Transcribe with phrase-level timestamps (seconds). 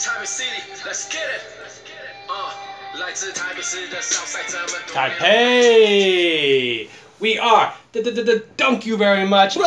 [0.00, 1.42] Taipei City, let's get it.
[2.30, 2.54] Uh,
[4.86, 6.88] Taipei!
[7.20, 9.58] We are the dunk you very much.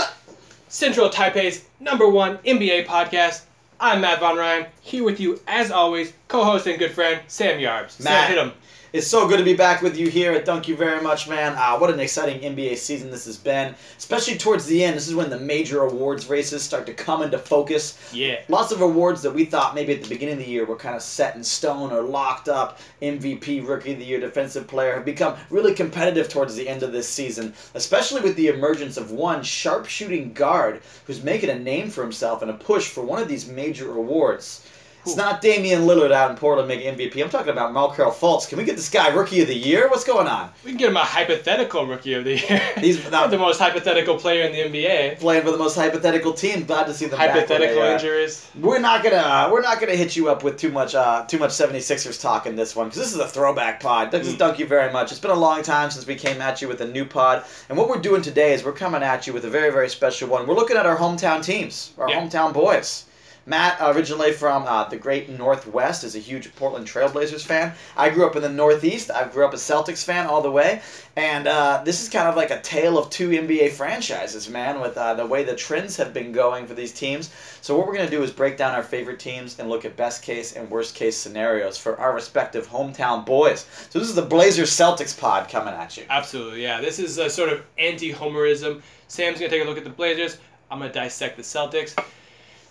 [0.70, 3.44] Central Taipei's number one NBA podcast.
[3.80, 8.04] I'm Matt Von Ryan, here with you as always, co-host and good friend Sam Yarbs.
[8.04, 8.54] Matt, Sam, hit him.
[8.94, 11.56] It's so good to be back with you here Thank You Very Much, man.
[11.58, 14.96] Uh, what an exciting NBA season this has been, especially towards the end.
[14.96, 17.98] This is when the major awards races start to come into focus.
[18.14, 18.42] Yeah.
[18.50, 20.96] Lots of awards that we thought maybe at the beginning of the year were kind
[20.96, 22.78] of set in stone or locked up.
[23.02, 26.92] MVP, Rookie of the Year, Defensive Player have become really competitive towards the end of
[26.92, 32.04] this season, especially with the emergence of one sharpshooting guard who's making a name for
[32.04, 34.68] himself and a push for one of these major awards.
[35.06, 37.22] It's not Damian Lillard out in Portland making MVP.
[37.22, 38.48] I'm talking about Markelle Fultz.
[38.48, 39.90] Can we get this guy Rookie of the Year?
[39.90, 40.50] What's going on?
[40.64, 42.62] We can get him a hypothetical Rookie of the Year.
[42.78, 45.20] He's not- the most hypothetical player in the NBA.
[45.20, 46.64] Playing for the most hypothetical team.
[46.66, 48.48] Glad to see them back with Hypothetical uh, injuries.
[48.60, 51.38] We're not gonna uh, we're not gonna hit you up with too much uh, too
[51.38, 54.12] much 76ers talk in this one because this is a throwback pod.
[54.12, 54.38] This is Mm.
[54.40, 55.12] thank you very much.
[55.12, 57.78] It's been a long time since we came at you with a new pod, and
[57.78, 60.48] what we're doing today is we're coming at you with a very very special one.
[60.48, 62.22] We're looking at our hometown teams, our Yeah.
[62.22, 63.06] hometown boys.
[63.46, 67.74] Matt, originally from uh, the great Northwest, is a huge Portland Trailblazers fan.
[67.98, 69.12] I grew up in the Northeast.
[69.12, 70.82] I grew up a Celtics fan all the way.
[71.18, 74.98] And uh, this is kind of like a tale of two NBA franchises, man, with
[74.98, 77.32] uh, the way the trends have been going for these teams.
[77.62, 79.98] So, what we're going to do is break down our favorite teams and look at
[79.98, 83.66] best case and worst case scenarios for our respective hometown boys.
[83.90, 86.06] So, this is the Blazers Celtics pod coming at you.
[86.10, 86.80] Absolutely, yeah.
[86.80, 88.82] This is a sort of anti-homerism.
[89.10, 90.38] Sam's gonna take a look at the Blazers.
[90.72, 91.94] I'm gonna dissect the Celtics.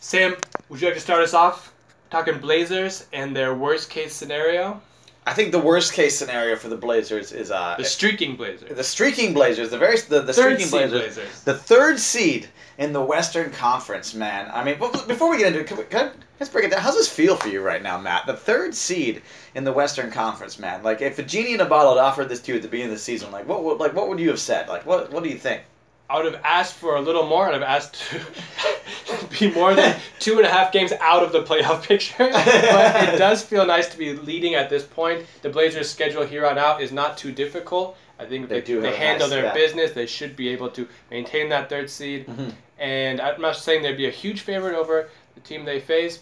[0.03, 0.35] Sam,
[0.69, 1.73] would you like to start us off
[2.11, 4.83] talking Blazers and their worst case scenario?
[5.29, 8.77] I think the worst case scenario for the Blazers is uh, The streaking Blazers.
[8.77, 11.43] the streaking Blazers, the very the, the Third streaking seed Blazers, Blazers.
[11.45, 14.51] the third seed in the Western Conference, man.
[14.53, 16.81] I mean, before we get into it, can we, can, let's break it down.
[16.81, 18.27] How's this feel for you right now, Matt?
[18.27, 19.23] The third seed
[19.55, 20.83] in the Western Conference, man.
[20.83, 22.91] Like, if a genie in a bottle had offered this to you at the beginning
[22.91, 24.67] of the season, like, what would like what would you have said?
[24.69, 25.63] Like, what what do you think?
[26.11, 27.47] I would have asked for a little more.
[27.49, 31.43] I'd have asked to be more than two and a half games out of the
[31.43, 32.29] playoff picture.
[32.31, 35.25] but it does feel nice to be leading at this point.
[35.43, 37.97] The Blazers' schedule here on out is not too difficult.
[38.19, 39.55] I think They they, they handle nice- their yeah.
[39.55, 39.93] business.
[39.93, 42.27] They should be able to maintain that third seed.
[42.27, 42.53] Mhm.
[42.79, 46.19] And I'm not saying they'd be a huge favorite over the team they face,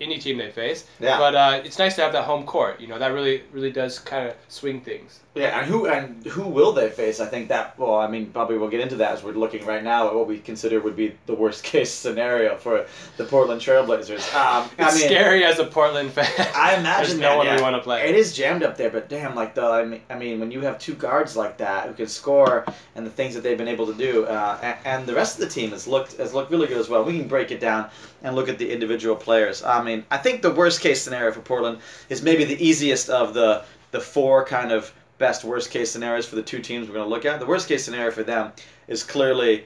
[0.00, 0.86] any team they face.
[1.00, 1.18] Yeah.
[1.18, 2.80] But uh, it's nice to have that home court.
[2.80, 5.20] You know, that really, really does kind of swing things.
[5.34, 7.18] Yeah, and who and who will they face?
[7.18, 9.82] I think that well, I mean, probably we'll get into that as we're looking right
[9.82, 12.86] now at what we consider would be the worst case scenario for
[13.16, 14.32] the Portland Trailblazers.
[14.34, 16.30] Um, I mean, scary as a Portland fan.
[16.54, 17.56] I imagine There's no that, one yeah.
[17.56, 18.08] we want to play.
[18.08, 20.60] It is jammed up there, but damn, like the I mean, I mean, when you
[20.60, 22.64] have two guards like that who can score
[22.94, 25.40] and the things that they've been able to do, uh, and, and the rest of
[25.40, 27.02] the team has looked has looked really good as well.
[27.02, 27.90] We can break it down
[28.22, 29.62] and look at the individual players.
[29.78, 33.34] I mean, I think the worst case scenario for Portland is maybe the easiest of
[33.34, 37.06] the the four kind of best worst case scenarios for the two teams we're going
[37.06, 37.38] to look at.
[37.38, 38.52] The worst case scenario for them
[38.88, 39.64] is clearly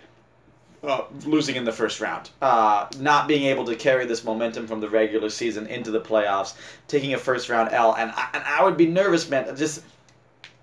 [0.83, 4.81] uh, losing in the first round, uh, not being able to carry this momentum from
[4.81, 6.55] the regular season into the playoffs,
[6.87, 9.57] taking a first round L, and I, and I would be nervous, man.
[9.57, 9.83] Just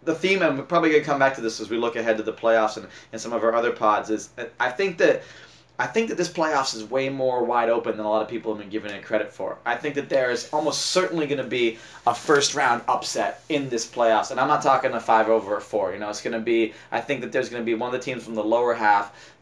[0.03, 2.23] the theme, and we're probably gonna come back to this as we look ahead to
[2.23, 4.09] the playoffs and, and some of our other pods.
[4.09, 5.23] Is uh, I think that.
[5.77, 8.53] I think that this playoffs is way more wide open than a lot of people
[8.53, 9.57] have been giving it credit for.
[9.65, 11.77] I think that there is almost certainly going to be
[12.07, 15.61] a first round upset in this playoffs, and I'm not talking a five over a
[15.61, 15.91] four.
[15.91, 16.73] You know, it's going to be.
[16.91, 19.33] I think that there's going to be one of the teams from the lower half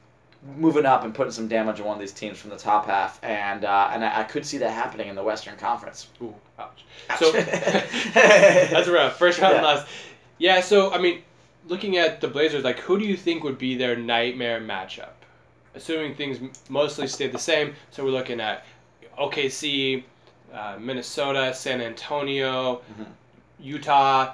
[0.57, 3.23] moving up and putting some damage on one of these teams from the top half,
[3.23, 6.07] and uh, and I, I could see that happening in the Western Conference.
[6.21, 6.83] Ooh, ouch.
[7.11, 7.19] Ouch.
[7.19, 7.31] So
[8.13, 9.17] that's rough.
[9.17, 9.61] First round Yeah.
[9.61, 9.87] loss.
[10.39, 10.61] Yeah.
[10.61, 11.21] So I mean,
[11.67, 15.09] looking at the Blazers, like who do you think would be their nightmare matchup?
[15.75, 16.39] Assuming things
[16.69, 18.65] mostly stay the same, so we're looking at
[19.19, 20.03] OKC,
[20.53, 23.07] uh, Minnesota, San Antonio, Mhm.
[23.59, 24.33] Utah.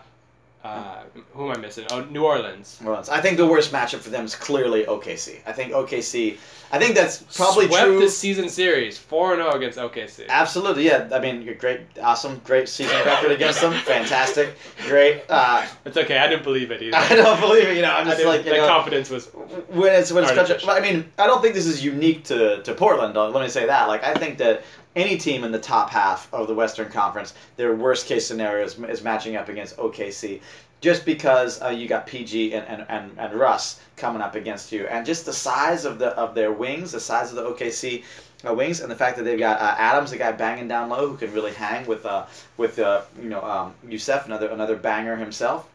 [0.62, 1.86] Uh, who am I missing?
[1.90, 2.80] Oh, New Orleans.
[2.84, 5.40] Well, I think the worst matchup for them is clearly OKC.
[5.46, 6.38] I think OKC.
[6.74, 8.00] I think that's probably Swept true.
[8.02, 10.28] the season series, four and zero against OKC.
[10.28, 11.08] Absolutely, yeah.
[11.14, 13.72] I mean, you're great, awesome, great season record against them.
[13.73, 14.53] Fantastic,
[14.85, 15.23] great.
[15.29, 16.17] Uh, It's okay.
[16.17, 16.97] I didn't believe it either.
[16.97, 17.78] I don't believe it.
[17.78, 19.28] You know, I'm just like you the know, confidence was
[19.70, 22.73] when it's when it's a, I mean, I don't think this is unique to, to
[22.73, 23.16] Portland.
[23.16, 23.88] Let me say that.
[23.88, 24.64] Like, I think that
[24.96, 28.78] any team in the top half of the Western Conference, their worst case scenario is,
[28.80, 30.41] is matching up against OKC,
[30.82, 34.88] just because uh, you got PG and, and, and, and Russ coming up against you,
[34.88, 38.03] and just the size of the of their wings, the size of the OKC.
[38.47, 41.09] Uh, wings and the fact that they've got uh, Adams, the guy banging down low,
[41.09, 42.26] who can really hang with uh,
[42.56, 45.70] with uh, you know um, Jusuf, another another banger himself.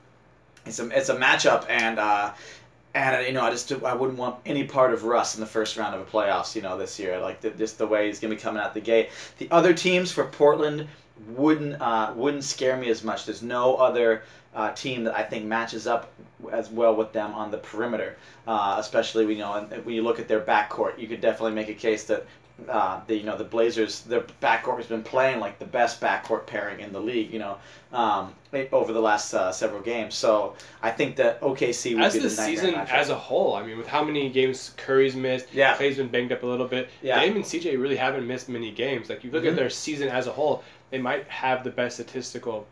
[0.64, 2.32] It's a it's a matchup, and uh,
[2.94, 5.76] And you know, I just I wouldn't want any part of Russ in the first
[5.76, 6.54] round of a playoffs.
[6.54, 8.80] You know, this year, like the, just the way he's gonna be coming out the
[8.80, 9.10] gate.
[9.38, 10.86] The other teams for Portland
[11.28, 13.26] wouldn't uh, wouldn't scare me as much.
[13.26, 14.22] There's no other
[14.54, 16.12] uh, team that I think matches up
[16.52, 18.16] as well with them on the perimeter.
[18.46, 21.74] Uh, especially you know when you look at their backcourt, you could definitely make a
[21.74, 22.24] case that
[22.68, 26.46] uh, the you know the Blazers their backcourt has been playing like the best backcourt
[26.46, 27.32] pairing in the league.
[27.32, 27.58] You know.
[27.92, 28.34] Um,
[28.72, 32.24] over the last uh, several games, so I think that OKC would as be the,
[32.28, 33.54] the season as a whole.
[33.54, 35.76] I mean, with how many games Curry's missed, Yeah.
[35.76, 36.88] Clay's been banged up a little bit.
[37.02, 37.20] Yeah.
[37.20, 39.08] Dame and CJ really haven't missed many games.
[39.08, 39.50] Like you look Mhm.
[39.50, 42.66] at their season as a whole, they might have the best statistical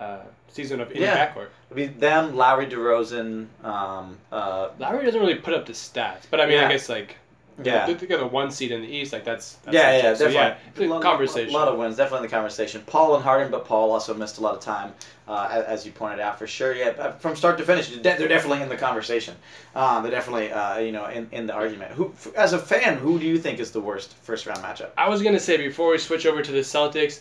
[0.00, 1.26] uh, season of any Yeah.
[1.26, 1.48] backcourt.
[1.70, 6.40] I mean, them, Lowry DeRozan, um, uh, Lowry doesn't really put up the stats, but
[6.40, 6.66] I mean, Yeah.
[6.68, 7.16] I guess like
[7.62, 7.86] yeah.
[7.86, 9.12] to get a one seed in the East.
[9.12, 10.56] Like that's, that's Yeah, yeah, So, definitely.
[10.70, 11.50] it's a Lot- conversation.
[11.50, 12.82] A lot of wins, definitely in the conversation.
[12.86, 14.92] Paul and Harden, but Paul also missed a lot of time,
[15.28, 16.74] uh, as you pointed out for sure.
[16.74, 19.34] Yeah, from start to finish, they're definitely in the conversation.
[19.74, 21.92] Uh, they're definitely, uh, you know, in, in the argument.
[21.92, 24.90] Who, as a fan, who do you think is the worst first round matchup?
[24.98, 27.20] I was gonna say before we switch over to the Celtics,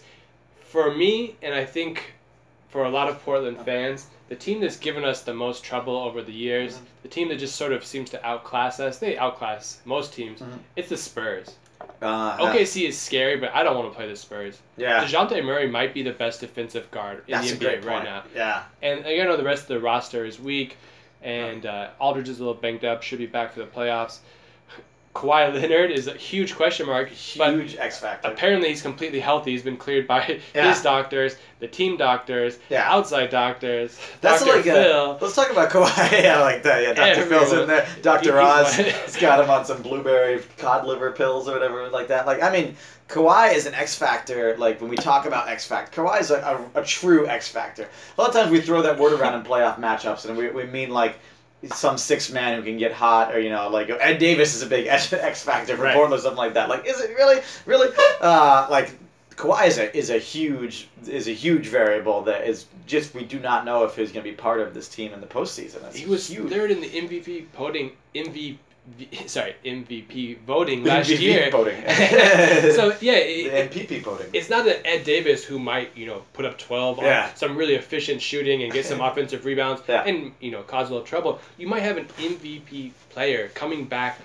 [0.64, 2.14] for me, and I think
[2.70, 6.24] for a lot of Portland fans, the team that's given us the most trouble over
[6.24, 6.82] the years, Mhm.
[7.04, 10.42] the team that just sort of seems to outclass us, they outclass most teams.
[10.42, 10.58] Mhm.
[10.76, 11.56] It's the Spurs.
[12.02, 14.58] Uh, OKC is scary, but I don't want to play the Spurs.
[14.76, 17.86] Yeah, Dejounte Murray might be the best defensive guard in that's the a NBA great
[17.86, 18.06] right point.
[18.06, 18.24] now.
[18.36, 20.78] Yeah, And you know the rest of the roster is weak,
[21.22, 24.20] and uh, Aldridge is a little banged up, should be back for the playoffs.
[25.14, 28.30] Kawhi Leonard is a huge question mark, huge X factor.
[28.30, 29.52] apparently he's completely healthy.
[29.52, 30.70] He's been cleared by Yeah.
[30.74, 32.92] his doctors, the team doctors, Yeah.
[32.92, 34.56] outside doctors, That's Dr.
[34.58, 35.18] like a- Phil.
[35.22, 36.12] Let's talk about Kawhi.
[36.24, 36.82] yeah, like that.
[36.82, 37.26] Yeah, Dr.
[37.28, 37.88] Phil's in there.
[38.02, 38.32] Dr.
[38.32, 42.26] He's Oz has got him on some blueberry cod liver pills or whatever like that.
[42.26, 42.76] Like, I mean,
[43.08, 44.58] Kawhi is an X factor.
[44.58, 47.88] Like when we talk about X factor, Kawhi is a, a, a true X factor.
[48.18, 50.64] A lot of times we throw that word around in playoff matchups, and we, we
[50.66, 51.20] mean like
[51.72, 54.68] some six man who can get hot, or you know, like Ed Davis is a
[54.68, 55.08] big X
[55.44, 55.94] factor for Right.
[55.96, 56.70] Portland, or something like that.
[56.70, 57.90] Like, is it really, really?
[58.22, 58.92] Uh, like
[59.36, 63.40] Kawhi is a is a huge is a huge variable that is just we do
[63.40, 65.84] not know if he's going to be part of this team in the postseason.
[65.88, 66.50] It's He was huge.
[66.52, 68.58] third in the MVP voting MVP.
[69.28, 71.50] Sorry, MVP voting last MVP year.
[71.52, 71.82] voting.
[72.76, 74.28] so yeah, it, the MPP voting.
[74.34, 77.76] it's not that Ed Davis who might you know put up twelve on some really
[77.76, 80.04] efficient shooting and get some offensive rebounds Yeah.
[80.04, 81.40] and you know cause a little trouble.
[81.58, 84.20] You might have an MVP player coming back,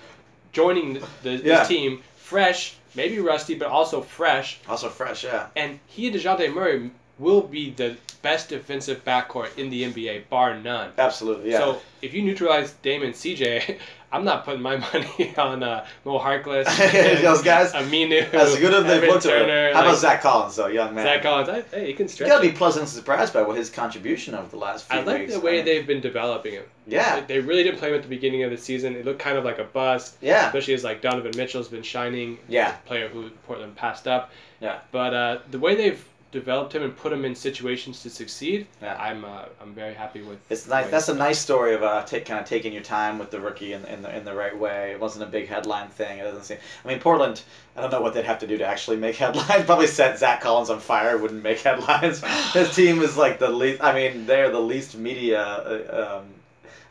[0.51, 1.59] joining the, the Yeah.
[1.59, 5.47] this team fresh, maybe rusty, but also fresh, Also fresh, yeah.
[5.55, 10.57] and he and Dejounte Murray will be the best defensive backcourt in the NBA, bar
[10.57, 10.91] none.
[10.97, 11.57] Absolutely, yeah.
[11.59, 13.77] So if you neutralize Damon CJ,
[14.11, 16.65] I'm not putting my money on uh, Mo Harkless,
[17.21, 19.73] Those guys, Aminu, as good as they've looked Turner.
[19.73, 21.05] How about Zach Collins, though, young man?
[21.05, 21.49] Zach Collins?
[21.49, 22.29] I, hey, he can You stretch.
[22.29, 22.51] gotta it.
[22.51, 25.33] be pleasantly surprised by what his contribution over the last few I like weeks.
[25.33, 26.63] the way mean, they've been developing him.
[26.87, 28.95] Yeah, They really didn't play him at the beginning of the season.
[28.95, 32.39] It looked kind of like a bust, yeah, especially as like Donovan Mitchell's been shining.
[32.47, 32.71] Yeah.
[32.87, 34.31] player who Portland passed up.
[34.59, 34.79] Yeah.
[34.91, 38.95] But uh, the way they've developed him and put him in situations to succeed, Yeah.
[38.99, 40.39] I'm uh, I'm very happy with.
[40.49, 40.89] It's nice.
[40.89, 43.73] That's a nice story of uh, take, kind of taking your time with the rookie
[43.73, 44.91] in, in the in the right way.
[44.91, 46.19] It wasn't a big headline thing.
[46.19, 46.57] It doesn't seem.
[46.85, 47.41] I mean, Portland.
[47.75, 49.65] I don't know what they'd have to do to actually make headlines.
[49.65, 52.23] Probably set Zach Collins on fire wouldn't make headlines.
[52.53, 53.83] His team is like the least.
[53.83, 55.41] I mean, they're the least media.
[55.41, 56.27] Uh, um,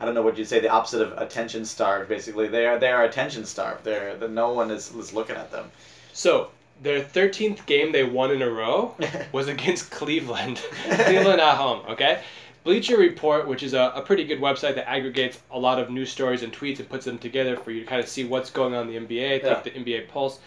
[0.00, 0.60] I don't know what you'd say.
[0.60, 2.08] The opposite of attention starved.
[2.08, 3.84] Basically, they are they are attention starved.
[3.84, 5.70] They're the, no one is, is looking at them.
[6.12, 6.50] So
[6.82, 8.94] their 13th game they won in a row
[9.32, 10.62] was against Cleveland.
[10.90, 12.22] Cleveland at home, okay?
[12.64, 16.10] Bleacher Report, which is a, a pretty good website that aggregates a lot of news
[16.10, 18.74] stories and tweets and puts them together for you to kind of see what's going
[18.74, 19.54] on in the NBA, Yeah.
[19.60, 20.38] take the NBA pulse.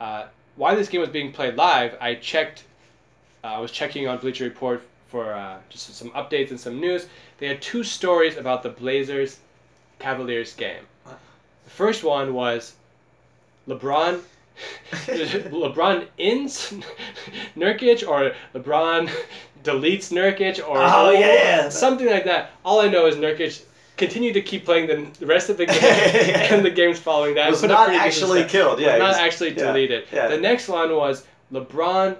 [0.00, 2.64] Uh, while this game was being played live, I checked,
[3.42, 7.06] uh, I was checking on Bleacher Report for uh, just some updates and some news.
[7.38, 9.38] They had two stories about the Blazers
[9.98, 10.84] Cavaliers game.
[11.06, 12.74] The first one was
[13.68, 14.20] LeBron
[14.92, 16.72] LeBron ins
[17.56, 19.10] Nurkic or LeBron
[19.64, 21.68] deletes Nurkic or Oh, yeah.
[21.68, 22.50] something like that.
[22.64, 23.62] All I know is Nurkic
[23.96, 26.54] continued to keep playing the, the rest of the game Yeah.
[26.54, 27.50] and the games following that.
[27.50, 28.80] was not actually killed.
[28.80, 30.04] Yeah, Was he not was- actually deleted.
[30.12, 30.28] yeah.
[30.28, 32.16] The next one was LeBron.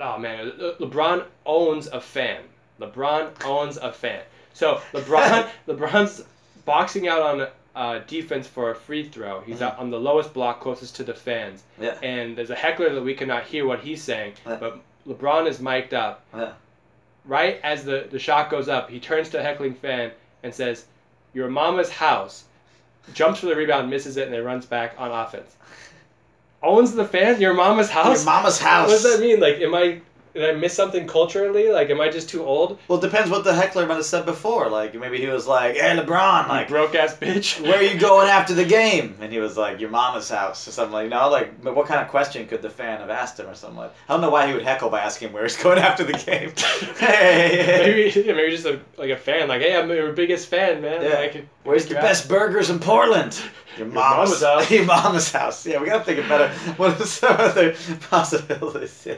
[0.00, 2.42] Oh man, LeBron owns a fan.
[2.80, 4.20] LeBron owns a fan.
[4.52, 6.22] So LeBron, LeBron's
[6.64, 7.46] boxing out on
[7.76, 9.40] uh, defense for a free throw.
[9.42, 11.62] He's out on the lowest block, closest to the fans.
[11.80, 11.96] Yeah.
[12.02, 14.56] And there's a heckler that we cannot hear what he's saying, Yeah.
[14.56, 16.24] but LeBron is mic'd up.
[16.34, 16.52] Yeah.
[17.26, 20.10] Right as the, the shot goes up, he turns to a heckling fan
[20.42, 20.86] and says,
[21.34, 22.44] Your mama's house.
[23.14, 25.54] Jumps for the rebound, misses it, and then runs back on offense.
[26.62, 27.40] Owns the fan?
[27.40, 28.16] Your mama's house?
[28.16, 28.88] Your mama's house.
[28.88, 29.38] What does that mean?
[29.38, 30.00] Like, am I
[30.36, 31.70] did I miss something culturally?
[31.70, 32.78] Like, am I just too old?
[32.88, 34.68] Well, it depends what the heckler might have said before.
[34.68, 37.60] Like maybe he was like, "Hey, LeBron, like." broke ass bitch.
[37.66, 39.16] Where are you going after the game?
[39.20, 41.08] And he was like, "Your mama's house," or something like.
[41.08, 43.92] No, like, what kind of question could the fan have asked him, or something like?
[44.08, 46.52] I don't know why he would heckle by asking where he's going after the game.
[46.98, 49.48] hey, maybe, maybe just a, like a fan.
[49.48, 51.02] Like, hey, I'm your biggest fan, man.
[51.02, 51.18] Yeah.
[51.18, 53.40] Like, Where's the best burgers in Portland?
[53.76, 54.70] Your mama's house.
[54.70, 55.66] Your mama's house.
[55.66, 56.48] Yeah, we gotta think of better.
[56.76, 57.74] What are some other
[58.08, 59.04] possibilities?
[59.06, 59.14] Yeah.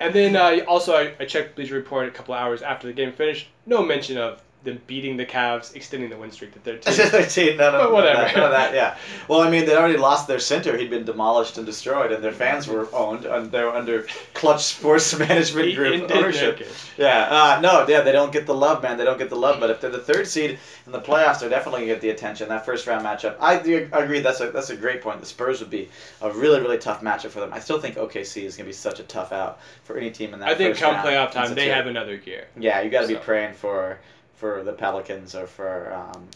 [0.00, 3.12] And then uh, also, I, I checked Bleacher Report a couple hours after the game
[3.12, 3.48] finished.
[3.66, 6.92] No mention of them beating the Cavs, extending the win streak to 13.
[7.10, 8.22] 13, none of, But whatever.
[8.22, 8.96] None none of that, yeah.
[9.28, 10.76] Well, I mean, they'd already lost their center.
[10.76, 14.64] He'd been demolished and destroyed, and their fans were owned, and they were under Clutch
[14.64, 16.66] Sports Management Group ownership.
[16.96, 18.98] Yeah, uh, no, yeah, they don't get the love, man.
[18.98, 19.60] They don't get the love.
[19.60, 22.48] But if they're the third seed in the playoffs, they're definitely gonna get the attention.
[22.48, 24.20] That first round matchup, I agree.
[24.20, 25.20] That's a that's a great point.
[25.20, 25.88] The Spurs would be
[26.20, 27.52] a really really tough matchup for them.
[27.52, 30.40] I still think OKC is gonna be such a tough out for any team in
[30.40, 30.48] that.
[30.48, 31.06] I think come round.
[31.06, 32.48] playoff time, they have another gear.
[32.58, 33.98] Yeah, you got to be praying for
[34.38, 36.28] for the Pelicans or for um,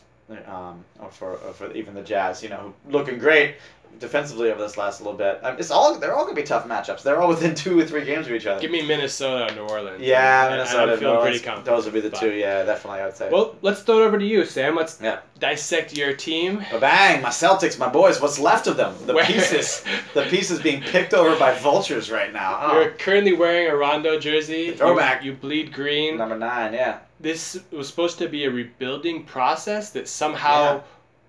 [0.47, 2.43] um, or for or for even the Jazz.
[2.43, 3.57] You know, looking great
[3.99, 5.39] defensively over this last little bit.
[5.43, 7.03] Um, it's all they're all gonna be tough matchups.
[7.03, 8.61] They're all within two or three games of each other.
[8.61, 10.01] Give me Minnesota or New Orleans.
[10.01, 10.97] yeah, and Minnesota.
[10.97, 11.65] Feeling New pretty Orleans, confident.
[11.67, 12.33] Those would be the but- two.
[12.33, 13.01] Yeah, definitely.
[13.01, 13.31] I would say.
[13.31, 14.75] Well, let's throw it over to you, Sam.
[14.77, 15.21] Let's Yeah.
[15.39, 16.65] dissect your team.
[16.71, 17.23] Ba bang!
[17.23, 18.21] My Celtics, my boys.
[18.21, 18.95] What's left of them?
[19.07, 19.85] The Where- pieces.
[20.15, 22.59] The pieces being picked over by vultures right now.
[22.61, 22.81] Oh.
[22.81, 24.73] You're currently wearing a Rondo jersey.
[24.73, 25.25] Throwback.
[25.25, 26.19] You, you bleed green.
[26.19, 26.75] Number nine.
[26.75, 26.99] Yeah.
[27.19, 30.81] This was supposed to be a rebuilding process that somehow, Yeah.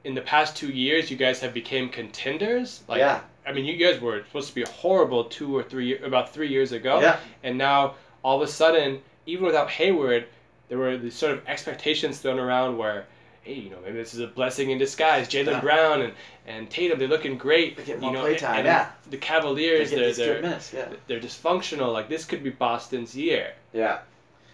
[0.04, 2.84] In the past two years, you guys have became contenders.
[2.88, 3.22] Like, yeah.
[3.46, 6.72] I mean, you guys were supposed to be horrible two or three, about three years
[6.72, 7.00] ago.
[7.00, 7.18] Yeah.
[7.44, 10.26] And now, all of a sudden, even without Hayward,
[10.70, 13.06] there were these sort of expectations thrown around where,
[13.42, 15.28] hey, you know, maybe this is a blessing in disguise.
[15.28, 15.62] Jaylen Yeah.
[15.62, 16.14] Brown and,
[16.48, 17.78] and Tatum, they're looking great.
[17.78, 18.92] They get you more know, playtime, and yeah.
[19.10, 20.60] The Cavaliers, get they're, they're.
[20.74, 20.90] Yeah.
[21.08, 21.92] they're dysfunctional.
[21.94, 23.54] Like, this could be Boston's year.
[23.74, 24.00] Yeah.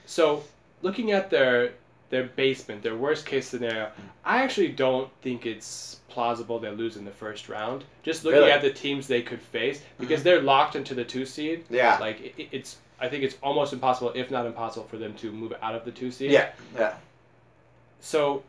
[0.06, 0.44] So,
[0.82, 1.74] looking at their
[2.10, 3.90] their basement, their worst case scenario,
[4.26, 7.84] I actually don't think it's plausible they lose in the first round.
[8.04, 8.52] Just looking Really?
[8.52, 10.24] at the teams they could face, because Mhm.
[10.24, 11.66] they're locked into the two seed.
[11.70, 11.98] Yeah.
[12.00, 15.54] Like it, it's, I think it's almost impossible, if not impossible, for them to move
[15.62, 16.32] out of the two seed.
[16.32, 16.50] Yeah.
[16.76, 16.96] Yeah.
[18.02, 18.44] So,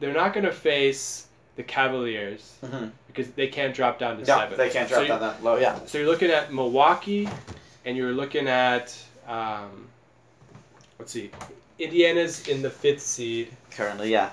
[0.00, 2.86] they're not going to face the Cavaliers Mm-hmm.
[3.06, 4.58] because they can't drop down to No, seven.
[4.58, 5.56] they can't So drop down that low.
[5.56, 5.78] Yeah.
[5.86, 7.28] So you're looking at Milwaukee,
[7.84, 8.96] and you're looking at,
[9.28, 9.86] um,
[10.98, 11.30] let's see,
[11.78, 13.48] Indiana's in the fifth seed.
[13.70, 14.30] Currently, yeah.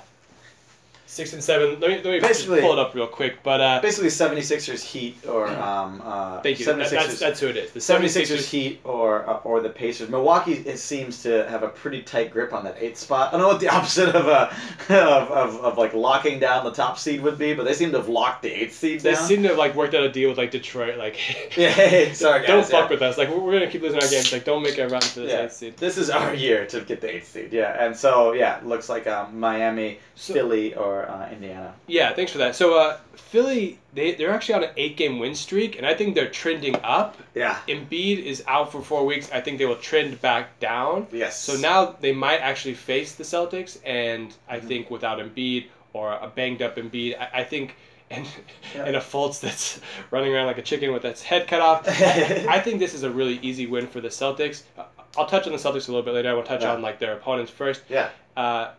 [1.12, 1.78] Six and seven.
[1.82, 3.44] Let me let me Basically- pull it up real quick.
[3.44, 6.66] But uh, Basically, 76ers Heat or um, uh, thank you.
[6.66, 7.72] 76ers, that's that's who it is.
[7.72, 8.50] The 76ers 76ers.
[8.50, 10.08] Heat or uh, or the Pacers.
[10.08, 13.28] Milwaukee it seems to have a pretty tight grip on that eighth spot.
[13.28, 14.50] I don't know what the opposite of uh,
[14.88, 17.98] of, of, of like locking down the top seed would be, but they seem to
[17.98, 19.24] have locked the eighth seed They down.
[19.28, 20.98] seem to have like worked out a deal with like Detroit.
[20.98, 21.18] Like,
[21.58, 22.48] yeah, hey, sorry guys.
[22.48, 22.94] don't fuck yeah.
[22.96, 23.18] with us.
[23.18, 24.32] Like, we're, we're gonna keep losing our games.
[24.32, 25.44] Like, don't make a run for this Yeah.
[25.44, 25.76] eighth seed.
[25.76, 27.52] This is our year to get the eighth seed.
[27.52, 31.74] Yeah, and so yeah, looks like um, Miami, So- Philly, or uh, Indiana.
[31.88, 32.56] Yeah, thanks for that.
[32.56, 36.16] So uh, Philly, they they're actually on an eight game win streak, and I think
[36.16, 37.18] they're trending up.
[37.36, 37.58] Yeah.
[37.68, 39.32] Embiid is out for four weeks.
[39.32, 41.08] I think they will trend back down.
[41.12, 41.40] Yes.
[41.42, 44.68] So now they might actually face the Celtics, and I Mhm.
[44.68, 47.76] think without Embiid or a banged up Embiid, I, I think,
[48.12, 48.28] and
[48.76, 48.86] Yeah.
[48.86, 49.80] and a Fultz that's
[50.12, 51.88] running around like a chicken with its head cut off.
[51.88, 54.64] I, I think this is a really easy win for the Celtics.
[54.78, 54.84] Uh,
[55.18, 56.30] I'll touch on the Celtics a little bit later.
[56.30, 56.74] I will touch Yeah.
[56.74, 57.82] on like their opponents first.
[57.90, 58.10] Yeah.
[58.38, 58.72] Uh,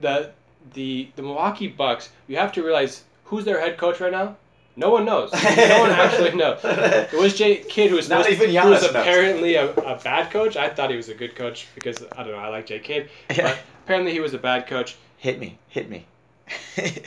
[0.00, 0.30] the
[0.74, 2.10] the the Milwaukee Bucks.
[2.28, 4.36] You have to realize who's their head coach right now.
[4.74, 5.32] No one knows.
[5.32, 6.60] no one actually knows.
[6.64, 10.30] It was Jay Kidd who was Not even who was Giannis apparently a, a bad
[10.30, 10.56] coach.
[10.56, 12.38] I thought he was a good coach because I don't know.
[12.38, 14.96] I like Jay Kidd, but apparently he was a bad coach.
[15.18, 16.06] hit me, hit me.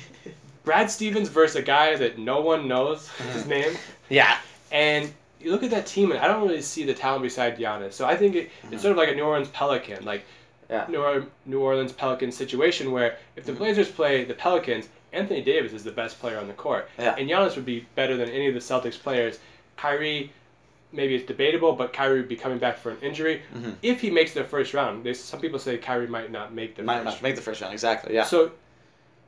[0.64, 3.50] Brad Stevens versus a guy that no one knows his mm-hmm.
[3.50, 3.78] name,
[4.10, 4.40] yeah.
[4.72, 7.94] and you look at that team, and I don't really see the talent beside Giannis.
[7.94, 8.78] So I think it, it's mm-hmm.
[8.80, 10.26] sort of like a New Orleans Pelican, like
[10.70, 10.86] Yeah.
[10.90, 13.58] New, Or- New Orleans Pelicans situation where if the Mhm.
[13.60, 17.16] Blazers play the Pelicans, Anthony Davis is the best player on the court, Yeah.
[17.18, 19.40] and Giannis would be better than any of the Celtics players.
[19.78, 20.32] Kyrie,
[20.92, 23.76] maybe it's debatable, but Kyrie would be coming back for an injury Mhm.
[23.82, 25.04] if he makes the first round.
[25.06, 27.06] There's some people say Kyrie might not make the Might first.
[27.06, 28.14] not make the first round exactly.
[28.14, 28.24] Yeah.
[28.24, 28.52] So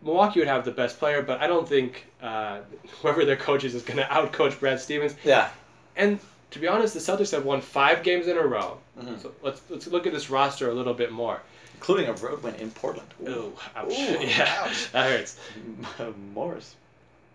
[0.02, 2.60] Milwaukee would have the best player, but I don't think uh,
[3.02, 5.16] whoever their coach is is going to outcoach Brad Stevens.
[5.24, 5.50] yeah.
[5.96, 6.20] And
[6.52, 8.78] to be honest, the Celtics have won five games in a row.
[9.00, 9.22] Mhm.
[9.22, 11.42] So let's let's look at this roster a little bit more.
[11.76, 13.08] Including a road win in Portland.
[13.28, 13.92] Ooh, ouch.
[13.92, 13.94] Ooh,
[14.26, 14.92] yeah, ouch.
[14.92, 15.38] that hurts.
[16.34, 16.76] Morris.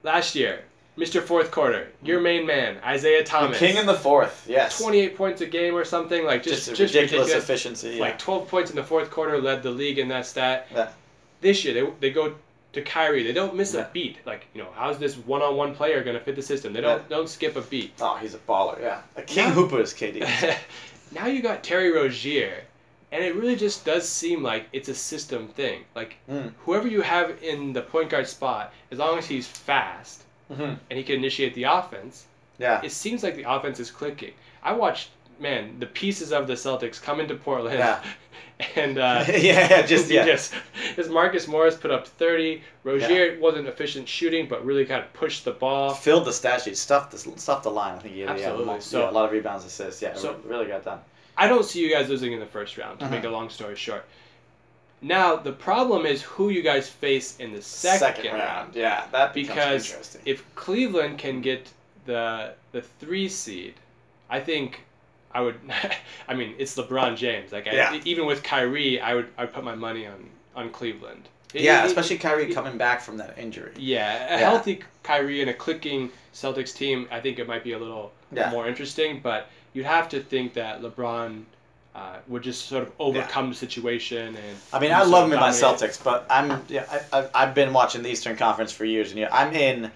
[0.03, 0.65] Last year,
[0.99, 1.23] Mr.
[1.23, 3.59] Fourth Quarter, your main man, Isaiah Thomas.
[3.59, 4.45] The king in the fourth.
[4.49, 4.79] Yes.
[4.79, 7.45] 28 points a game or something like just just, just, ridiculous, ridiculous.
[7.45, 7.91] efficiency.
[7.91, 8.01] Yeah.
[8.01, 10.67] Like 12 points in the fourth quarter led the league in that stat.
[10.75, 10.89] Yeah.
[11.41, 12.35] This year they, they go
[12.73, 13.23] to Kyrie.
[13.23, 13.83] They don't miss Yeah.
[13.83, 14.19] a beat.
[14.27, 16.73] Like you know, how's this one-on-one player gonna fit the system?
[16.73, 17.93] They don't don't skip a beat.
[18.01, 18.81] Oh, he's a baller.
[18.81, 19.53] Yeah, a king Yeah.
[19.53, 20.25] hooper is KD.
[21.13, 22.63] now you got Terry Rozier,
[23.13, 25.85] and it really just does seem like it's a system thing.
[25.95, 26.53] Like Mm.
[26.65, 30.79] whoever you have in the point guard spot, as long as he's fast Mhm.
[30.91, 32.27] and he can initiate the offense,
[32.59, 32.81] Yeah.
[32.83, 34.33] it seems like the offense is clicking.
[34.63, 35.09] I watched
[35.43, 38.03] man the pieces of the Celtics come into Portland, Yeah.
[38.77, 39.37] and uh, yeah,
[39.69, 40.25] yeah, just yeah.
[40.97, 42.63] as Marcus Morris put up thirty.
[42.85, 45.95] Rozier wasn't efficient shooting, but really kind of pushed the ball.
[45.95, 47.97] Filled the stat sheet, stuffed the stuffed the line.
[47.97, 48.65] I think he had Absolutely.
[48.67, 50.01] most- So- yeah, a lot of rebounds, assists.
[50.01, 51.01] Yeah, So- really got done.
[51.37, 53.01] I don't see you guys losing in the first round.
[53.01, 53.27] To make Mhm.
[53.29, 54.05] a long story short.
[55.01, 58.75] Now the problem is who you guys face in the second, round.
[58.77, 60.21] Yeah, that Because interesting.
[60.25, 61.69] If Cleveland can get
[62.07, 63.75] the the three seed,
[64.31, 64.83] I think
[65.35, 65.59] I would.
[66.29, 67.53] I mean, it's LeBron James.
[67.53, 68.01] Like I, Yeah.
[68.05, 71.29] even with Kyrie, I would I would put my money on on Cleveland.
[71.55, 73.73] yeah, It- it- especially Kyrie coming back from that injury.
[73.77, 74.51] Yeah, a Yeah.
[74.51, 78.51] healthy Kyrie and a clicking Celtics team, I think it might be a little Yeah.
[78.51, 79.21] more interesting.
[79.21, 81.45] But you'd have to think that LeBron
[81.95, 84.29] uh, would just sort of overcome the situation.
[84.29, 85.51] And I mean, I love him in my.
[85.51, 89.31] Celtics, but I'm yeah, I, I've been watching the Eastern Conference for years and years.
[89.31, 89.91] I'm in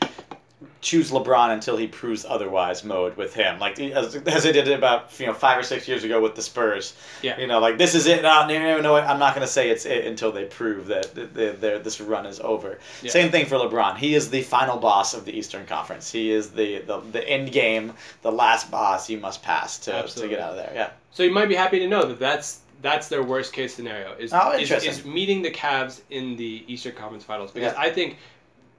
[0.81, 5.19] choose LeBron until he proves otherwise mode with him, like as, as I did about
[5.19, 6.95] you know five or six years ago with the Spurs.
[7.23, 7.39] Yeah.
[7.41, 8.23] You know, like this is it.
[8.23, 11.15] No, no, no, no, I'm not going to say it's it until they prove that
[11.15, 12.79] th th th this run is over.
[13.03, 13.11] Yeah.
[13.11, 13.97] Same thing for LeBron.
[13.97, 16.11] He is the final boss of the Eastern Conference.
[16.11, 17.93] He is the the, the end game,
[18.23, 20.73] the last boss you must pass to, to get out of there.
[20.75, 20.91] Yeah.
[21.11, 24.33] So you might be happy to know that that's that's their worst case scenario is
[24.35, 27.81] Oh, is, is meeting the Cavs in the Eastern Conference Finals because Yeah.
[27.81, 28.19] I think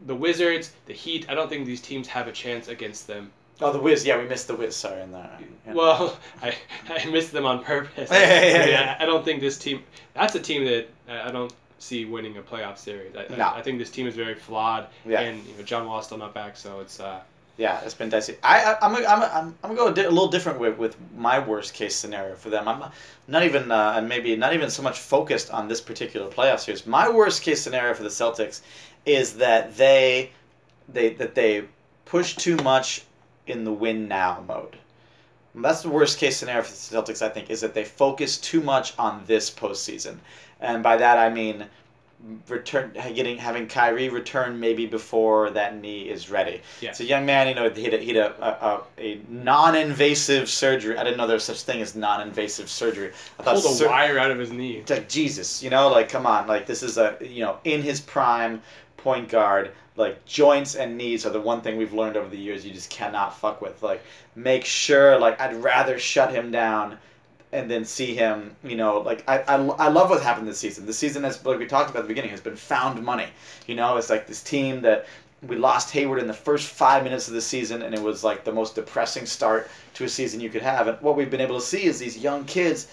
[0.05, 3.31] the Wizards, the Heat, I don't think these teams have a chance against them.
[3.59, 4.05] Oh, the Wiz.
[4.05, 4.75] Yeah, we missed the Wiz.
[4.75, 5.29] Sorry, in there.
[5.65, 5.73] Yeah.
[5.73, 6.53] Well, I,
[6.89, 8.09] I missed them on purpose.
[8.11, 9.03] Yeah, yeah, yeah, I.
[9.03, 9.81] I, don't think this team.
[10.13, 13.15] That's a team that I I don't see winning a playoff series.
[13.15, 13.43] I, No.
[13.43, 15.21] I, I think this team is very flawed, Yeah.
[15.21, 17.19] and you know John Wall's still not back, so it's uh,
[17.57, 18.35] Yeah, it's been dicey.
[18.43, 20.95] I, I I'm I'm I'm I'm gonna go a, di- a little different with with
[21.15, 22.67] my worst case scenario for them.
[22.67, 22.83] I'm
[23.27, 26.85] not even uh, and maybe not even so much focused on this particular playoff series.
[26.85, 28.61] My worst case scenario for the Celtics
[29.07, 30.31] is that they
[30.89, 31.65] they that they
[32.05, 33.03] push too much
[33.47, 34.77] in the win now mode.
[35.55, 37.21] That's the worst case scenario for the Celtics.
[37.21, 40.17] I think is that they focus too much on this postseason,
[40.59, 41.65] and by that I mean
[42.47, 46.61] return getting having Kyrie return maybe before that knee is ready.
[46.81, 46.89] Yeah.
[46.89, 50.49] It's a young man, you know, he had a, he had a, a, a non-invasive
[50.49, 50.97] surgery.
[50.97, 53.11] I didn't know there was such thing as non-invasive surgery.
[53.39, 54.83] I thought pulled a sur- wire out of his knee.
[54.89, 58.01] like Jesus, you know, like come on, like this is a you know in his
[58.01, 58.61] prime
[59.07, 59.71] point guard.
[59.95, 62.89] Like joints and knees are the one thing we've learned over the years you just
[62.89, 63.81] cannot fuck with.
[63.81, 64.03] Like
[64.35, 66.97] make sure, like I'd rather shut him down
[67.53, 70.85] and then see him, you know, like I, I, I love what happened this season.
[70.85, 73.27] This season, as like we talked about at the beginning, has been found money.
[73.65, 75.07] You know, it's like this team that
[75.47, 78.43] we lost Hayward in the first five minutes of the season, and it was like
[78.43, 80.89] the most depressing start to a season you could have.
[80.89, 82.87] And what we've been able to see is these young kids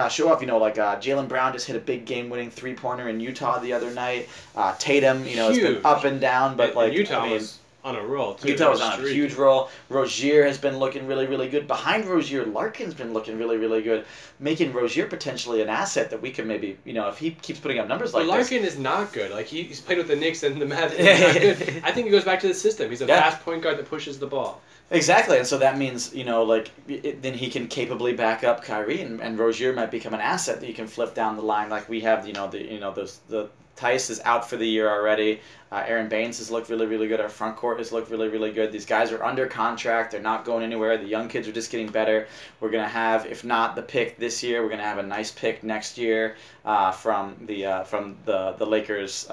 [0.00, 0.40] uh, show off.
[0.40, 3.72] You know, like uh, Jaylen Brown just hit a big game-winning three-pointer in Utah the
[3.72, 4.28] other night.
[4.56, 7.24] Uh, Tatum, you know, has been up and down, but And- like and Utah I
[7.24, 8.32] mean, was on a roll.
[8.34, 8.48] Too.
[8.48, 9.68] Utah was on a huge roll.
[9.90, 11.68] Rozier has been looking really, really good.
[11.68, 14.06] Behind Rozier, Larkin's been looking really, really good,
[14.40, 17.78] making Rozier potentially an asset that we could maybe, you know, if he keeps putting
[17.78, 18.50] up numbers But like this.
[18.50, 19.30] Larkin is not good.
[19.32, 20.98] Like he, he's played with the Knicks and the Mavs.
[20.98, 21.82] Not good.
[21.84, 22.88] I think it goes back to the system.
[22.88, 23.20] He's a Yeah.
[23.20, 24.62] fast point guard that pushes the ball.
[24.90, 28.62] Exactly, and so that means you know, like it, then he can capably back up
[28.62, 31.70] Kyrie, and, and Rozier might become an asset that you can flip down the line.
[31.70, 34.66] Like we have, you know, the you know those the Theis is out for the
[34.66, 35.40] year already.
[35.72, 37.20] Uh, Aron Baynes has looked really, really good.
[37.20, 38.70] Our front court has looked really, really good.
[38.70, 40.12] These guys are under contract.
[40.12, 40.96] They're not going anywhere.
[40.96, 42.28] The young kids are just getting better.
[42.60, 45.64] We're gonna have, if not the pick this year, we're gonna have a nice pick
[45.64, 49.28] next year uh, from the uh, from the the Lakers.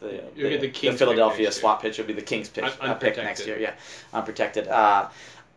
[0.00, 3.16] The, the Kings pick Philadelphia swap pitch will be the Kings pick, Un- uh, pick
[3.16, 3.58] next year.
[3.58, 3.72] Yeah,
[4.12, 4.68] unprotected.
[4.68, 5.08] Uh,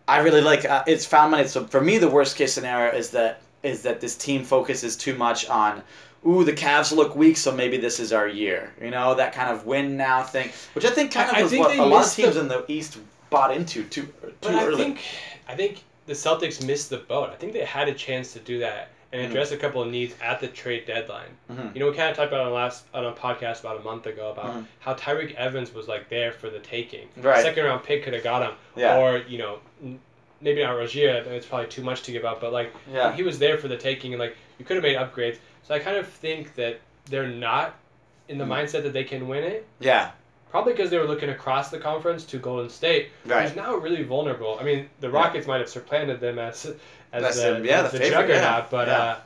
[0.08, 1.48] I really like uh, it's found money.
[1.48, 5.16] So for me, the worst case scenario is that is that this team focuses too
[5.16, 5.84] much on.
[6.28, 8.74] Ooh, the Cavs look weak, so maybe this is our year.
[8.82, 11.48] You know that kind of win now thing, which I think kind of I- I
[11.48, 12.98] think what a lot of teams the- in the East
[13.30, 14.78] bought into too too But I early.
[14.84, 15.00] think
[15.48, 17.30] I think the Celtics missed the boat.
[17.30, 19.26] I think they had a chance to do that and Mhm.
[19.30, 21.38] address a couple of needs at the trade deadline.
[21.52, 21.74] Mhm.
[21.74, 24.06] You know, we kind of talked about on last on a podcast about a month
[24.08, 24.65] ago about Mhm.
[24.80, 27.10] how Tyreke Evans was like there for the taking.
[27.17, 27.41] Right.
[27.41, 28.97] Second round pick could have got him, Yeah.
[28.97, 29.60] or you know,
[30.39, 31.24] maybe not Rozier.
[31.30, 33.13] It's probably too much to give up, but like Yeah.
[33.13, 35.38] he was there for the taking, and like you could have made upgrades.
[35.63, 37.76] So I kind of think that they're not
[38.30, 38.50] in the Mhm.
[38.63, 39.65] mindset that they can win it.
[39.80, 40.12] Yeah.
[40.50, 43.43] Probably because they were looking across the conference to Golden State, Right.
[43.47, 44.58] who's now really vulnerable.
[44.60, 45.15] I mean, the Yeah.
[45.15, 46.74] Rockets might have supplanted them as
[47.13, 48.65] as That's the, the- yeah, as the the, favorite, juggernaut, yeah.
[48.71, 48.97] but Yeah.
[49.02, 49.19] uh,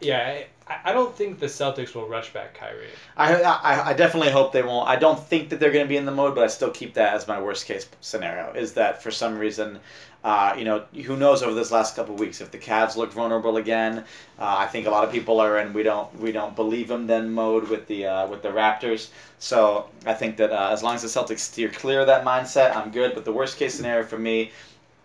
[0.00, 2.88] Yeah, I, I don't think the Celtics will rush back Kyrie.
[3.16, 4.88] I, I, I definitely hope they won't.
[4.88, 6.94] I don't think that they're going to be in the mode, but I still keep
[6.94, 8.52] that as my worst case scenario.
[8.54, 9.78] Is that for some reason,
[10.24, 13.12] uh, you know, who knows over this last couple of weeks if the Cavs look
[13.12, 13.98] vulnerable again?
[14.38, 17.06] Uh, I think a lot of people are in we don't we don't believe them
[17.08, 19.08] then mode with the uh, with the Raptors.
[19.40, 22.74] So I think that uh, as long as the Celtics steer clear of that mindset,
[22.76, 23.14] I'm good.
[23.14, 24.52] But the worst case scenario for me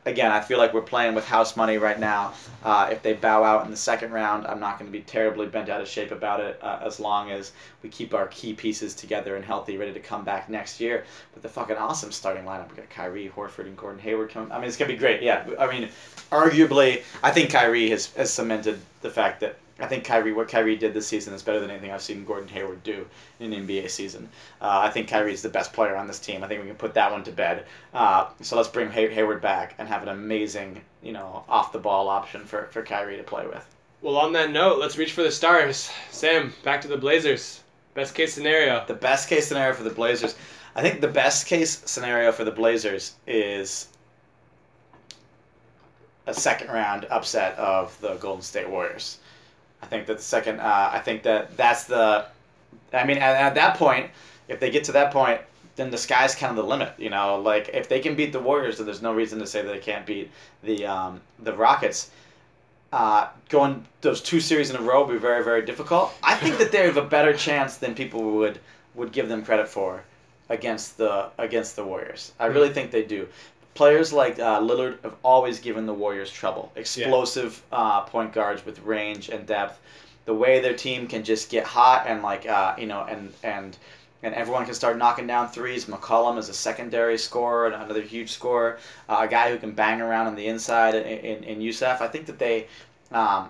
[0.08, 2.34] again, I feel like we're playing with house money right now.
[2.64, 5.48] Uh, if they bow out in the second round, I'm not going to be terribly
[5.48, 7.52] bent out of shape about it uh, as long as
[7.84, 11.44] we keep our key pieces together and healthy, ready to come back next year with
[11.44, 12.70] the fucking awesome starting lineup.
[12.70, 14.52] We got Kyrie, Horford, and Gordon Hayward coming.
[14.52, 15.22] I mean, it's going to be great.
[15.22, 15.90] Yeah, I mean,
[16.32, 20.76] arguably, I think Kyrie has, has cemented the fact that I think Kyrie, what Kyrie
[20.76, 23.06] did this season is better than anything I've seen Gordon Hayward do
[23.40, 24.30] in an NBA season.
[24.62, 26.44] Uh, I think Kyrie is the best player on this team.
[26.44, 27.66] I think we can put that one to bed.
[27.94, 31.80] Uh, so let's bring Hay- Hayward back and have an amazing, you know, off the
[31.80, 33.66] ball option for, for Kyrie to play with.
[34.02, 35.90] Well, on that note, let's reach for the stars.
[36.12, 37.62] Sam, back to the Blazers.
[37.94, 38.84] Best case scenario.
[38.86, 40.36] The best case scenario for the Blazers,
[40.76, 43.88] I think the best case scenario for the Blazers is
[46.28, 49.18] a second round upset of the Golden State Warriors.
[49.88, 52.26] I think that the second, uh, I think that that's the,
[52.92, 54.12] I mean, at, at that point,
[54.50, 55.40] if they get to that point,
[55.78, 56.92] then the sky's kind of the limit.
[56.98, 59.62] You know, like if they can beat the Warriors, then there's no reason to say
[59.62, 60.30] that they can't beat
[60.62, 62.12] the um, the Rockets.
[62.92, 66.14] Uh, going those two series in a row will be very very difficult.
[66.22, 68.60] I think that they have a better chance than people would
[68.94, 70.04] would give them credit for
[70.50, 72.34] against the against the Warriors.
[72.42, 73.26] I really think they do.
[73.78, 76.72] Players like uh, Lillard have always given the Warriors trouble.
[76.76, 79.80] Explosive uh, point guards with range and depth.
[80.26, 83.78] The way their team can just get hot and like uh, you know and and
[84.24, 85.86] and everyone can start knocking down threes.
[85.86, 90.02] McCollum is a secondary scorer, and another huge scorer, uh, a guy who can bang
[90.02, 92.02] around on the inside in, in, in Jusuf.
[92.02, 92.66] I think that they,
[93.12, 93.50] um,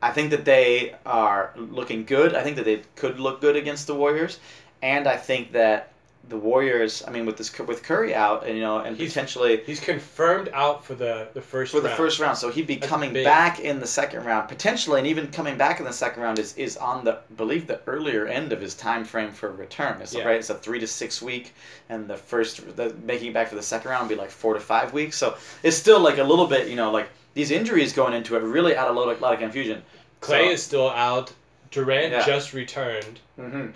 [0.00, 2.36] I think that they are looking good.
[2.36, 4.38] I think that they could look good against the Warriors,
[4.80, 5.90] and I think that
[6.28, 7.04] the Warriors.
[7.06, 10.50] I mean, with this with Curry out, and you know, and He's- potentially He's confirmed
[10.52, 11.96] out for the, the first for the round.
[11.96, 12.36] first round.
[12.36, 13.24] So he'd be That's coming big.
[13.24, 16.56] back in the second round, potentially, and even coming back in the second round is,
[16.56, 20.00] is on the I believe the earlier end of his time frame for return.
[20.00, 20.24] It's Yeah.
[20.24, 20.36] right.
[20.36, 21.54] It's a three to six week,
[21.88, 24.54] and the first the making it back for the second round would be like four
[24.54, 25.16] to five weeks.
[25.16, 28.40] So it's still like a little bit, you know, like these injuries going into it
[28.42, 29.82] really add a lot of, lot of confusion.
[30.20, 31.32] Clay So- is still out.
[31.70, 32.24] Durant Yeah.
[32.24, 33.20] just returned.
[33.38, 33.72] Mhm.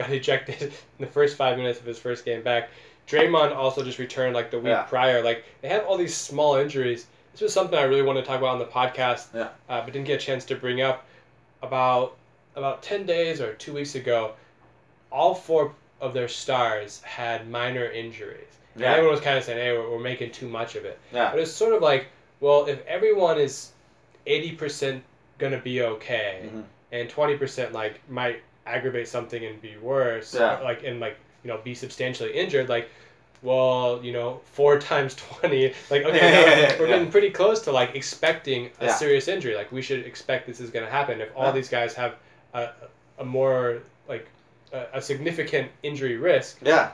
[0.00, 2.70] Got ejected in the first five minutes of his first game back.
[3.06, 4.82] Draymond also just returned like the week Yeah.
[4.84, 5.22] prior.
[5.22, 7.06] Like they have all these small injuries.
[7.32, 9.48] This was something I really wanted to talk about on the podcast, Yeah.
[9.68, 11.04] uh, but didn't get a chance to bring up.
[11.62, 12.16] About
[12.56, 14.32] about ten days or two weeks ago,
[15.12, 18.46] all four of their stars had minor injuries.
[18.74, 18.92] And Yeah.
[18.92, 21.30] everyone was kind of saying, "Hey, we're, we're making too much of it." Yeah.
[21.30, 22.06] But it's sort of like,
[22.40, 23.72] well, if everyone is
[24.26, 25.02] eighty percent
[25.38, 26.64] gonna be okay, Mhm.
[26.92, 30.58] and twenty percent like might aggravate something and be worse, Yeah.
[30.60, 32.88] like and like you know be substantially injured, like.
[33.42, 35.72] Well, you know, four times twenty.
[35.90, 36.96] Like, okay, Yeah, no, yeah, we're yeah.
[36.96, 39.54] getting pretty close to like expecting a serious injury.
[39.54, 41.22] Like, we should expect this is going to happen.
[41.22, 42.16] If all these guys have
[42.52, 42.68] a,
[43.18, 44.28] a more like
[44.74, 46.90] a, a significant injury risk, Yeah.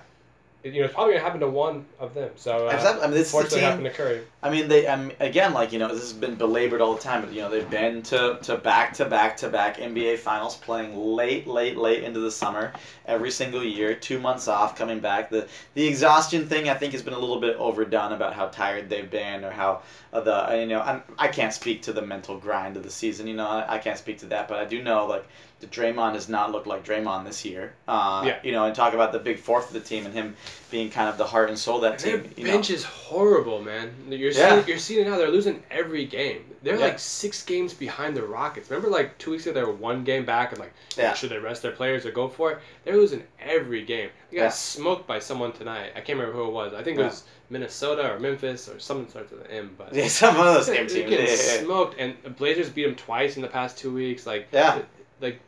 [0.73, 2.31] You know, it's probably going to happen to one of them.
[2.37, 3.03] So, uh, Exactly.
[3.03, 3.61] I mean, this is the team.
[3.61, 4.21] happened to Curry.
[4.43, 4.89] I mean, they.
[4.89, 7.41] I mean, again, like you know, this has been belabored all the time, but you
[7.41, 11.77] know, they've been to to back to back to back NBA finals, playing late, late,
[11.77, 12.73] late into the summer
[13.07, 13.95] every single year.
[13.95, 15.31] Two months off, coming back.
[15.31, 18.89] The the exhaustion thing, I think, has been a little bit overdone about how tired
[18.89, 20.81] they've been or how uh, the you know.
[20.81, 23.27] I'm, I can't speak to the mental grind of the season.
[23.27, 25.27] You know, I, I can't speak to that, but I do know like
[25.61, 27.73] the Draymond does not look like Draymond this year.
[27.89, 28.39] Uh, Yeah.
[28.43, 30.37] You know, and talk about the big fourth of the team and him
[30.71, 32.33] being kind of the heart and soul of that Their team.
[32.37, 32.53] You know.
[32.53, 33.95] bench is horrible, man.
[34.09, 34.55] You're Yeah.
[34.57, 35.17] seeing you're seeing it now.
[35.17, 36.45] They're losing every game.
[36.63, 36.87] They're Yeah.
[36.87, 38.71] like six games behind the Rockets.
[38.71, 41.15] Remember, like two weeks ago, they were one game back, and like, Yeah.
[41.15, 42.59] should they rest their players or go for it?
[42.85, 44.11] They're losing every game.
[44.31, 44.49] They got Yeah.
[44.51, 45.93] smoked by someone tonight.
[45.95, 46.75] I can't remember who it was.
[46.75, 49.75] I think it was Minnesota or Memphis or something starts with an M.
[49.79, 51.11] But Yeah, some of those they're game teams.
[51.11, 51.63] getting yeah, yeah.
[51.63, 54.27] smoked, and the Blazers beat them twice in the past two weeks.
[54.27, 54.81] Like, Yeah.
[55.21, 55.39] like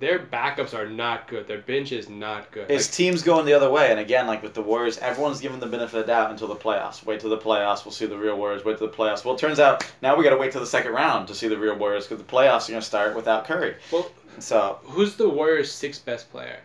[0.00, 1.46] their backups are not good.
[1.46, 2.68] Their bench is not good.
[2.70, 5.60] His Like, team's going the other way, and again, like with the Warriors, everyone's given
[5.60, 7.04] the benefit of the doubt until the playoffs.
[7.04, 8.64] Wait till the playoffs, we'll see the real Warriors.
[8.64, 9.24] Wait till the playoffs.
[9.24, 11.48] Well, it turns out now we got to wait till the second round to see
[11.48, 13.76] the real Warriors because the playoffs are going to start without Curry.
[13.92, 16.60] well, So who's the Warriors' sixth best player?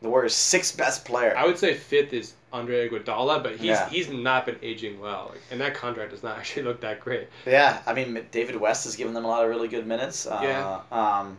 [0.00, 1.32] the Warriors' sixth best player.
[1.36, 3.88] I would say fifth is Andre Iguodala, but he's Yeah.
[3.88, 7.28] he's not been aging well, like, and that contract does not actually look that great.
[7.46, 10.26] Yeah, I mean David West has given them a lot of really good minutes.
[10.26, 10.80] Uh, Yeah.
[10.90, 11.38] Um,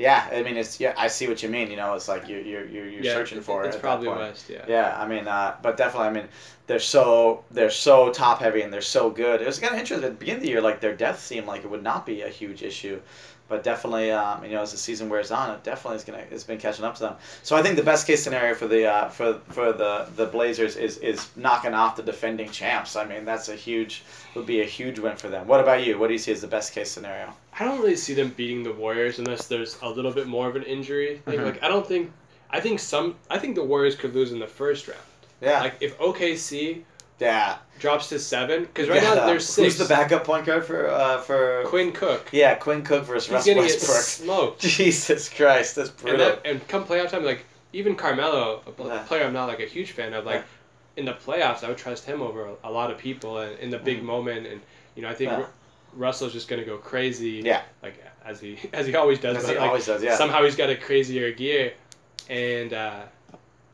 [0.00, 1.70] yeah, I mean it's yeah, I see what you mean.
[1.70, 3.66] You know, it's like you're you're you're, you're yeah, searching it- for it.
[3.68, 4.08] It's at that probably.
[4.08, 4.64] West, yeah.
[4.68, 6.28] Yeah, I mean, uh, but definitely, I mean,
[6.66, 9.40] they're so they're so top heavy and they're so good.
[9.42, 11.46] It was kind of interesting at the beginning of the year, like their death seemed
[11.46, 13.00] like it would not be a huge issue,
[13.50, 16.44] but definitely, um, you know, as the season wears on, it definitely is gonna it's
[16.44, 17.14] been catching up to them.
[17.42, 20.76] So I think the best case scenario for the uh, for for the the Blazers
[20.76, 22.94] is is knocking off the defending champs.
[22.96, 25.46] I mean, that's a huge would be a huge win for them.
[25.48, 25.98] What about you?
[25.98, 27.34] What do you see as the best case scenario?
[27.58, 30.54] I don't really see them beating the Warriors unless there's a little bit more of
[30.56, 31.40] an injury thing.
[31.40, 31.44] Mhm.
[31.44, 32.12] Like I don't think
[32.50, 35.00] I think some I think the Warriors could lose in the first round.
[35.42, 36.82] Yeah, Like if OKC
[37.20, 37.58] yeah.
[37.78, 39.14] drops to seven, because right Yeah.
[39.14, 39.76] now there's six.
[39.76, 41.62] Who's the backup point guard for uh, for?
[41.66, 42.28] Quinn Cook.
[42.32, 44.60] Yeah, Quinn Cook versus He's Russ gonna get smoked.
[44.78, 46.18] Jesus Christ, that's And brutal.
[46.26, 49.02] that and come playoff time, like even Carmelo, a Yeah.
[49.04, 50.42] player I'm not like a huge fan of, like Yeah.
[50.96, 53.70] in the playoffs, I would trust him over a, a lot of people, and in
[53.70, 54.04] the big Mhm.
[54.04, 54.60] moment, and
[54.94, 55.32] you know I think.
[55.96, 57.42] Russell's just gonna go crazy.
[57.44, 57.62] Yeah.
[57.82, 59.38] Like as he as he always does.
[59.38, 60.14] As but, he like, always does, yeah.
[60.16, 61.72] Somehow he's got a crazier gear,
[62.28, 63.00] and uh,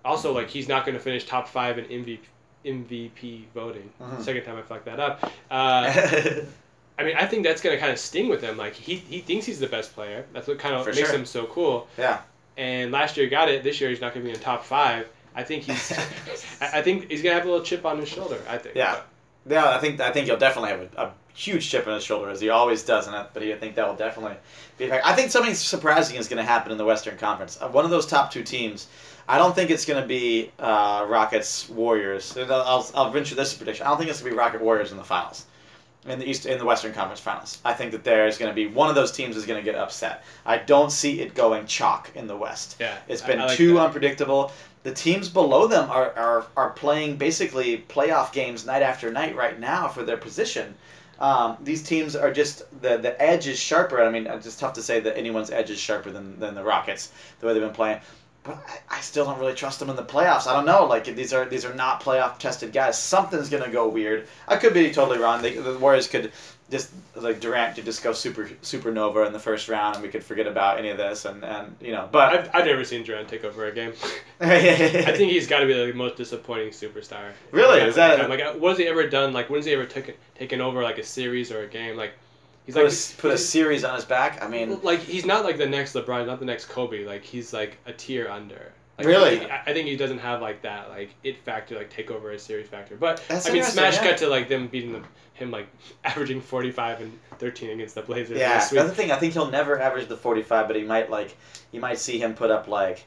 [0.03, 2.21] also like he's not gonna finish top five in MVP.
[2.67, 3.89] MVP voting.
[4.01, 4.23] Mhm.
[4.23, 5.25] Second time I fucked that up.
[5.51, 5.93] Uh,
[6.99, 8.57] I mean, I think that's gonna kind of sting with him.
[8.57, 10.25] Like he, he thinks he's the best player.
[10.33, 11.15] That's what kind of For makes sure.
[11.15, 11.89] him so cool.
[11.99, 12.21] yeah.
[12.57, 13.63] And last year he got it.
[13.63, 15.09] This year he's not gonna be in the top five.
[15.35, 15.93] I think he's.
[16.61, 18.39] I think he's gonna have a little chip on his shoulder.
[18.49, 18.75] I think.
[18.75, 19.01] Yeah.
[19.49, 22.31] Yeah, I think I think he'll definitely have a, a huge chip on his shoulder
[22.31, 23.13] as he always does it.
[23.35, 24.37] But I think that will definitely
[24.79, 24.91] be.
[24.91, 27.59] I think something surprising is going to happen in the Western Conference.
[27.61, 28.89] Uh, one of those top two teams.
[29.29, 32.37] I don't think it's going to be uh, Rockets Warriors.
[32.37, 33.87] I'll, I'll, venture this prediction.
[33.87, 35.47] I don't think it's going to be Rocket Warriors in the finals.
[36.07, 38.55] In the East, in the Western Conference Finals, I think that there is going to
[38.55, 40.23] be one of those teams is going to get upset.
[40.45, 42.77] I don't see it going chalk in the West.
[42.79, 42.97] Yeah.
[43.09, 43.87] It's been like too that.
[43.87, 44.53] unpredictable.
[44.85, 49.59] The teams below them are, are, are playing basically playoff games night after night right
[49.59, 50.77] now for their position.
[51.19, 54.01] Um, these teams are just the the edge is sharper.
[54.01, 56.63] I mean, it's just tough to say that anyone's edge is sharper than, than the
[56.63, 57.11] Rockets
[57.41, 58.01] the way they've been playing.
[58.47, 60.47] But I, I still don't really trust them in the playoffs.
[60.47, 60.85] I don't know.
[60.87, 62.99] Like these are these are not playoff tested guys.
[62.99, 64.29] Something's gonna go weird.
[64.49, 65.43] I could be totally wrong.
[65.43, 66.33] They, the Warriors could
[66.71, 70.25] just like Durant could just go super supernova in the first round, and we could
[70.25, 71.25] forget about any of this.
[71.25, 73.93] And, and you know, but I've, I've never seen Durant take over a game.
[74.41, 77.31] I think he's got to be the most disappointing superstar.
[77.53, 77.81] Really?
[77.81, 79.33] Is that- like, like uh, what has he ever done?
[79.33, 81.97] Like when has he ever taken taken over like a series or a game?
[81.97, 82.13] Like
[82.67, 84.43] he's put, like a, put a series on his back.
[84.43, 87.05] I mean, like he's not like the next LeBron, not the next Kobe.
[87.05, 88.73] Like he's like a tier under.
[88.99, 89.39] Like, Really?
[89.41, 92.31] he- I I think he doesn't have like that like it factor, like take over
[92.33, 92.97] a series factor.
[92.97, 94.09] But That's I mean, smash yeah.
[94.09, 95.67] cut to like them beating them, him like
[96.05, 98.39] averaging forty five and thirteen against the Blazers.
[98.39, 98.55] yeah.
[98.55, 98.79] That's sweet.
[98.79, 99.11] That's the thing.
[99.13, 101.37] I think he'll never average the forty-five, but he might like
[101.73, 103.05] you might see him put up like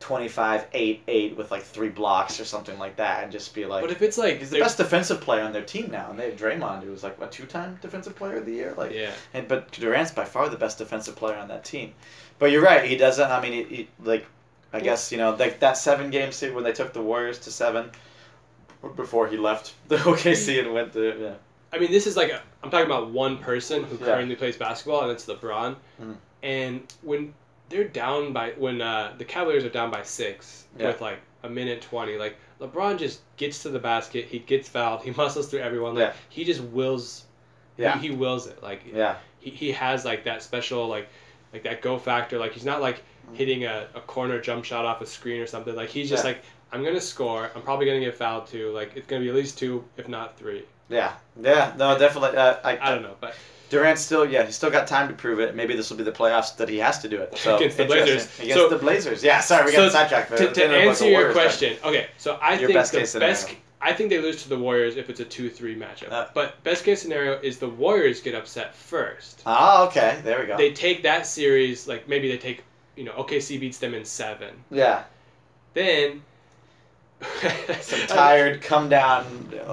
[0.00, 3.82] 25, 8, 8 with like three blocks or something like that, and just be like.
[3.82, 6.30] But if it's like He's the best defensive player on their team now, and they
[6.30, 8.74] have Draymond, who was like a two-time defensive player of the year.
[8.76, 11.94] Like, yeah, and but Durant's by far the best defensive player on that team.
[12.38, 13.30] But you're right, he doesn't.
[13.30, 14.26] I mean, he, he like,
[14.72, 17.50] I guess you know, like that seven game series when they took the Warriors to
[17.50, 17.90] seven,
[18.96, 21.34] before he left the OKC and went to yeah.
[21.72, 24.04] I mean, this is like a, I'm talking about one person who Yeah.
[24.06, 25.74] currently plays basketball, and it's LeBron.
[26.00, 26.16] Mhm.
[26.42, 27.34] And when
[27.68, 30.88] they're down by when uh, the Cavaliers are down by six Yeah.
[30.88, 35.02] with like a minute twenty, like LeBron just gets to the basket, he gets fouled,
[35.02, 36.12] he muscles through everyone, like Yeah.
[36.28, 37.24] he just wills,
[37.76, 37.98] Yeah.
[37.98, 39.16] he, he wills it, like Yeah.
[39.40, 41.08] he, he has like that special like
[41.52, 43.02] like that go factor, like he's not like
[43.32, 46.30] hitting a, a corner jump shot off a screen or something, like he's just Yeah.
[46.30, 49.34] like I'm gonna score, I'm probably gonna get fouled too, like it's gonna be at
[49.34, 50.64] least two, if not three.
[50.88, 52.36] Yeah, yeah, no, definitely.
[52.36, 53.34] Uh, I, I don't know, but
[53.68, 55.54] Durant still, yeah, he's still got time to prove it.
[55.56, 57.36] Maybe this will be the playoffs that he has to do it.
[57.36, 57.84] So Against the.
[57.86, 58.38] Blazers.
[58.38, 59.40] Against So- the Blazers, yeah.
[59.40, 60.30] Sorry, we So got sidetracked.
[60.30, 62.92] but to, to ended up like answer your question, okay, so I Your think best
[62.92, 63.32] the scenario.
[63.34, 63.54] best.
[63.82, 66.10] I think they lose to the Warriors if it's a two-three matchup.
[66.10, 66.26] Uh.
[66.34, 69.42] but best case scenario is the Warriors get upset first.
[69.46, 70.56] Ah, okay, there we go.
[70.56, 72.64] They take that series, like maybe they take,
[72.96, 74.54] you know, OKC beats them in seven.
[74.70, 75.04] yeah,
[75.74, 76.22] Then
[77.80, 79.24] some tired, come down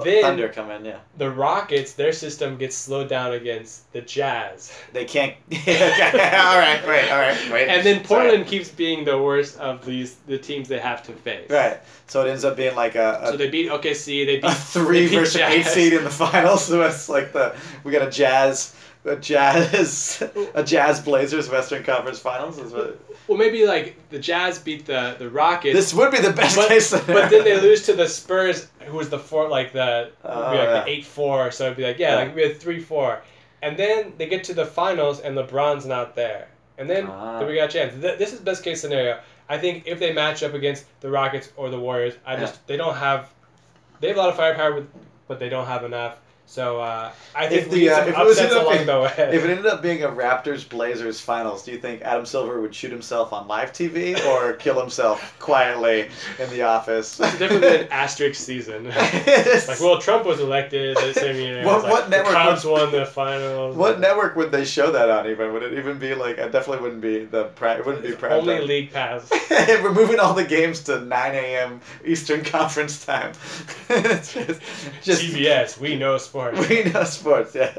[0.04, 0.84] Then- thunder come in.
[0.84, 5.34] Yeah, the Rockets, their system gets slowed down against the Jazz, they can't.
[5.52, 7.68] all right, wait, all right, wait.
[7.68, 8.22] and then Sorry.
[8.22, 11.50] Portland keeps being the worst of these the teams they have to face.
[11.50, 14.26] Right, so it ends up being like a, a So they beat OKC.
[14.26, 16.64] They beat a three they beat versus eight seed in the finals.
[16.64, 20.22] So it's like the we got a Jazz, a Jazz,
[20.54, 22.58] a Jazz Blazers Western Conference Finals.
[22.58, 25.74] Is what Well, maybe like the Jazz beat the the Rockets.
[25.74, 27.22] this would be the best but, case scenario.
[27.22, 30.54] but then they lose to the Spurs, who was the four, like the Oh, like
[30.58, 30.70] yeah.
[30.84, 31.50] the eight four.
[31.50, 32.16] So it'd be like yeah, Yeah.
[32.24, 33.22] like be a three four,
[33.62, 37.38] and then they get to the finals and LeBron's not there, and then, Ah.
[37.38, 37.94] then we got a chance.
[38.00, 39.18] Th- This is best case scenario.
[39.48, 42.76] I think if they match up against the Rockets or the Warriors, I just they
[42.76, 43.30] don't have
[44.00, 44.86] they have a lot of firepower, with,
[45.28, 46.16] but they don't have enough.
[46.46, 49.00] So uh, I think If the, uh, if it was ended up along being- the
[49.00, 49.12] way.
[49.34, 52.74] If it ended up being a Raptors Blazers finals, do you think Adam Silver would
[52.74, 57.18] shoot himself on live TV or kill himself quietly in the office?
[57.18, 58.84] It's definitely an asterisk season.
[58.88, 61.64] like, well, Trump was elected the same year.
[61.64, 63.74] What- like, what network Cubs would- won the finals.
[63.74, 65.26] what network would they show that on?
[65.28, 66.36] Even would it even be like?
[66.38, 67.44] It definitely wouldn't be the.
[67.56, 68.66] Pri- it wouldn't be prime Only time.
[68.68, 69.28] league pass.
[69.50, 71.80] We're moving all the games to 9 a.m.
[72.04, 73.32] Eastern Conference time.
[73.88, 74.60] it's just,
[75.02, 76.33] just CBS, we know sports.
[76.34, 77.54] We know sports.
[77.54, 77.76] Yeah,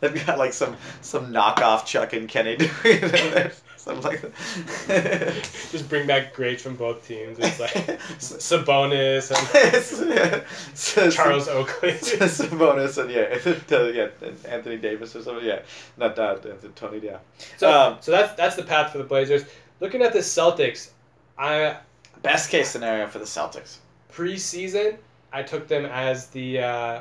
[0.00, 3.52] they've got like some some knockoff Chuck and Kenny doing it in there.
[3.76, 5.48] Something like that.
[5.72, 7.38] Just bring back greats from both teams.
[7.38, 7.70] It's like
[8.18, 11.92] Sabonis and Charles Oakley.
[11.92, 13.38] Sabonis and yeah,
[13.76, 15.44] uh, yeah, and Anthony Davis or something.
[15.46, 15.60] Yeah,
[15.96, 16.98] not that Tony.
[16.98, 17.18] Yeah.
[17.56, 19.44] So, Um, so that's that's the path for the Blazers.
[19.80, 20.90] Looking at the Celtics,
[21.38, 21.76] I
[22.22, 23.78] Best case scenario for the Celtics.
[24.12, 24.98] preseason
[25.32, 27.00] I took them as the uh,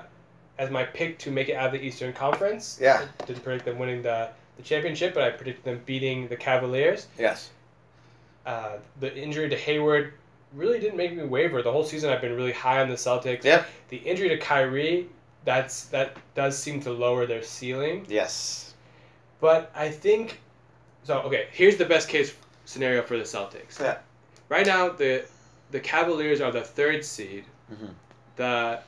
[0.59, 2.77] as my pick to make it out of the Eastern Conference.
[2.79, 3.05] Yeah.
[3.19, 7.07] I didn't predict them winning the, the championship, but I predicted them beating the Cavaliers.
[7.17, 7.49] Yes.
[8.45, 10.13] Uh, the injury to Hayward
[10.53, 11.61] really didn't make me waver.
[11.63, 13.43] The whole season I've been really high on the Celtics.
[13.43, 13.67] Yep.
[13.87, 15.07] The injury to Kyrie,
[15.45, 18.05] that's that does seem to lower their ceiling.
[18.09, 18.73] Yes.
[19.39, 20.41] But I think
[21.03, 21.19] so.
[21.19, 23.79] Okay, here's the best case scenario for the Celtics.
[23.79, 23.97] Yeah.
[24.49, 25.25] Right now, the
[25.71, 27.45] the Cavaliers are the third seed.
[27.71, 27.91] Mhm.
[28.35, 28.79] The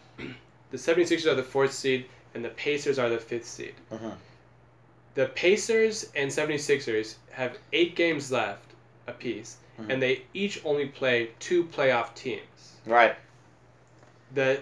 [0.71, 3.73] the 76ers are the fourth seed, and the Pacers are the fifth seed.
[3.91, 4.13] Mhm.
[5.15, 8.63] The Pacers and 76ers have eight games left
[9.07, 9.89] apiece, Mhm.
[9.89, 12.73] and they each only play two playoff teams.
[12.85, 13.15] Right.
[14.33, 14.61] The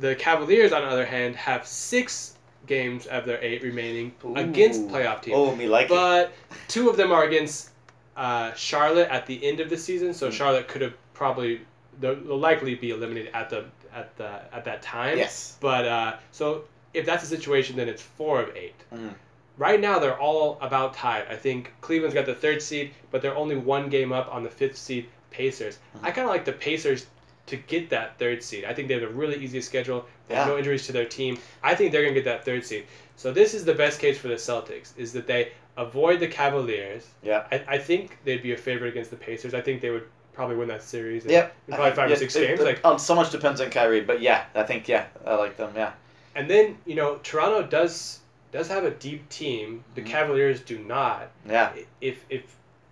[0.00, 2.34] the Cavaliers, on the other hand, have six
[2.66, 5.36] games of their eight remaining against playoff teams.
[5.36, 5.90] Oh, me like it.
[5.90, 6.32] But
[6.68, 7.70] two of them are against
[8.16, 10.32] uh, Charlotte at the end of the season, so Mm.
[10.32, 11.60] Charlotte could have probably
[12.00, 15.18] they'll, they'll likely be eliminated at the at the at that time.
[15.18, 15.56] Yes.
[15.60, 19.14] But uh, so if that's the situation, then it's four of 8 Mhm.
[19.56, 21.26] Right now, they're all about tied.
[21.30, 24.50] I think Cleveland's got the third seed, but they're only one game up on the
[24.50, 25.78] fifth seed Pacers.
[25.96, 26.06] Mm-hmm.
[26.06, 27.06] I kind of like the Pacers
[27.46, 28.64] to get that third seed.
[28.64, 30.06] I think they have a really easy schedule.
[30.28, 30.52] They have Yeah.
[30.54, 31.38] no injuries to their team.
[31.62, 32.86] I think they're gonna get that third seed.
[33.16, 37.06] So this is the best case for the Celtics: is that they avoid the Cavaliers.
[37.22, 37.44] Yeah.
[37.52, 39.54] I, I think they'd be a favorite against the Pacers.
[39.54, 41.24] I think they would probably win that series.
[41.24, 41.54] Yep.
[41.68, 42.60] in probably five Yeah, or six it- games.
[42.60, 45.56] it- Like oh, so much depends on Kyrie, but yeah, I think yeah, I like
[45.56, 45.72] them.
[45.76, 45.92] Yeah.
[46.34, 48.20] And then you know Toronto does
[48.52, 49.82] does have a deep team.
[49.94, 50.06] The Mhm.
[50.06, 51.30] Cavaliers do not.
[51.48, 51.72] Yeah.
[52.00, 52.42] If if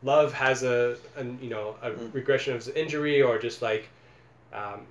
[0.04, 2.14] Love has a, a you know a Mm.
[2.14, 3.88] regression of his injury or just like,
[4.52, 4.86] um,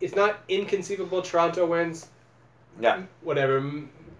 [0.00, 2.06] it's not inconceivable Toronto wins.
[2.80, 3.02] Yeah.
[3.22, 3.60] Whatever.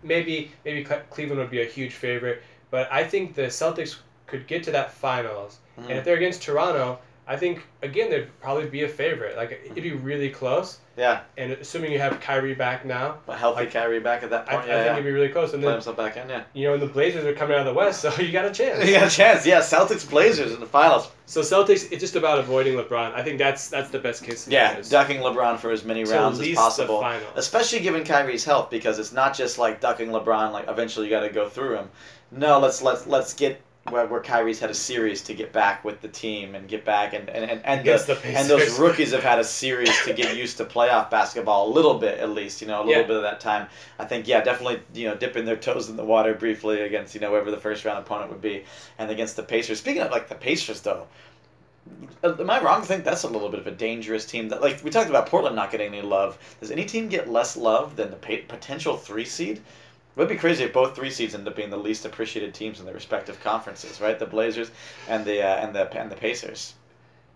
[0.03, 4.63] Maybe maybe Cleveland would be a huge favorite, but I think the Celtics could get
[4.65, 5.59] to that finals.
[5.79, 5.83] Mhm.
[5.91, 9.37] And if they're against Toronto, I think again they'd probably be a favorite.
[9.37, 10.79] Like it'd be really close.
[10.97, 11.21] Yeah.
[11.37, 14.57] And assuming you have Kyrie back now, A healthy Like, Kyrie back at that I,
[14.57, 14.65] point.
[14.65, 14.75] I yeah.
[14.75, 14.93] think yeah.
[14.95, 15.53] it'd be really close.
[15.53, 16.29] And Play then himself back in.
[16.29, 16.43] Yeah.
[16.55, 18.51] you know, and the Blazers are coming out of the West, so you got a
[18.51, 18.85] chance.
[18.85, 19.47] You got a chance.
[19.47, 19.61] Yeah.
[19.61, 21.09] Celtics Blazers in the finals.
[21.27, 23.13] So Celtics, it's just about avoiding LeBron.
[23.13, 26.55] I think that's that's the best case Yeah, ducking LeBron for as many rounds as
[26.55, 27.05] possible.
[27.37, 30.53] Especially given Kyrie's health, because it's not just like ducking LeBron.
[30.53, 31.91] Like eventually you got to go through him.
[32.31, 36.01] No, let's let's let's get where, where Kyrie's had a series to get back with
[36.01, 39.23] the team and get back and and and, and, the, the and those rookies have
[39.23, 42.61] had a series to get used to playoff basketball a little bit at least.
[42.61, 43.07] You know, a little Yeah.
[43.07, 43.69] bit of that time.
[43.99, 47.21] I think yeah, definitely you know dipping their toes in the water briefly against you
[47.21, 48.65] know whoever the first round opponent would be,
[48.99, 49.79] and against the Pacers.
[49.79, 51.07] Speaking of like the Pacers though.
[52.23, 54.49] uh, Am I wrong to think that's a little bit of a dangerous team?
[54.49, 56.39] That like we talked about Portland not getting any love.
[56.61, 59.61] Does any team get less love than the pa- potential three seed?
[60.19, 62.81] It would be crazy if both three seeds end up being the least appreciated teams
[62.81, 64.19] in their respective conferences, right?
[64.19, 64.71] The Blazers
[65.07, 66.75] and the uh, and the and the Pacers.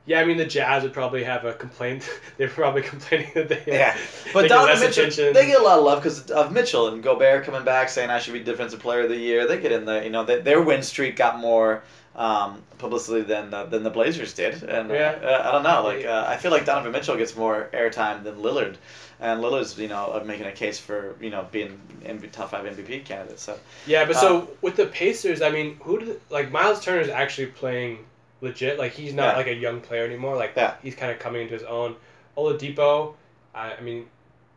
[0.05, 2.09] yeah, I mean the Jazz would probably have a complaint.
[2.37, 5.33] They're probably complaining that they Yeah, they but get Donovan Mitchell, attention.
[5.33, 8.18] they get a lot of love because of Mitchell and Gobert coming back saying I
[8.18, 9.47] should be Defensive Player of the Year.
[9.47, 11.85] They get in the you know they, their win streak got more
[12.16, 15.18] um, publicity than uh, than the Blazers did, and Yeah.
[15.22, 15.83] uh, I don't know.
[15.85, 18.77] Like uh, I feel like Donovan Mitchell gets more airtime than Lillard,
[19.20, 23.05] and Lillard's you know making a case for you know being MV, top five MVP
[23.05, 23.38] candidate.
[23.40, 27.09] So yeah, but so with the Pacers, I mean, who did like Miles Turner is
[27.09, 28.05] actually playing
[28.42, 28.79] legit.
[28.79, 29.37] Like he's not Yeah.
[29.37, 30.37] like a young player anymore.
[30.37, 30.75] Like Yeah.
[30.83, 31.96] he's kind of coming into his own.
[32.37, 33.14] Oladipo,
[33.55, 34.07] I, I mean,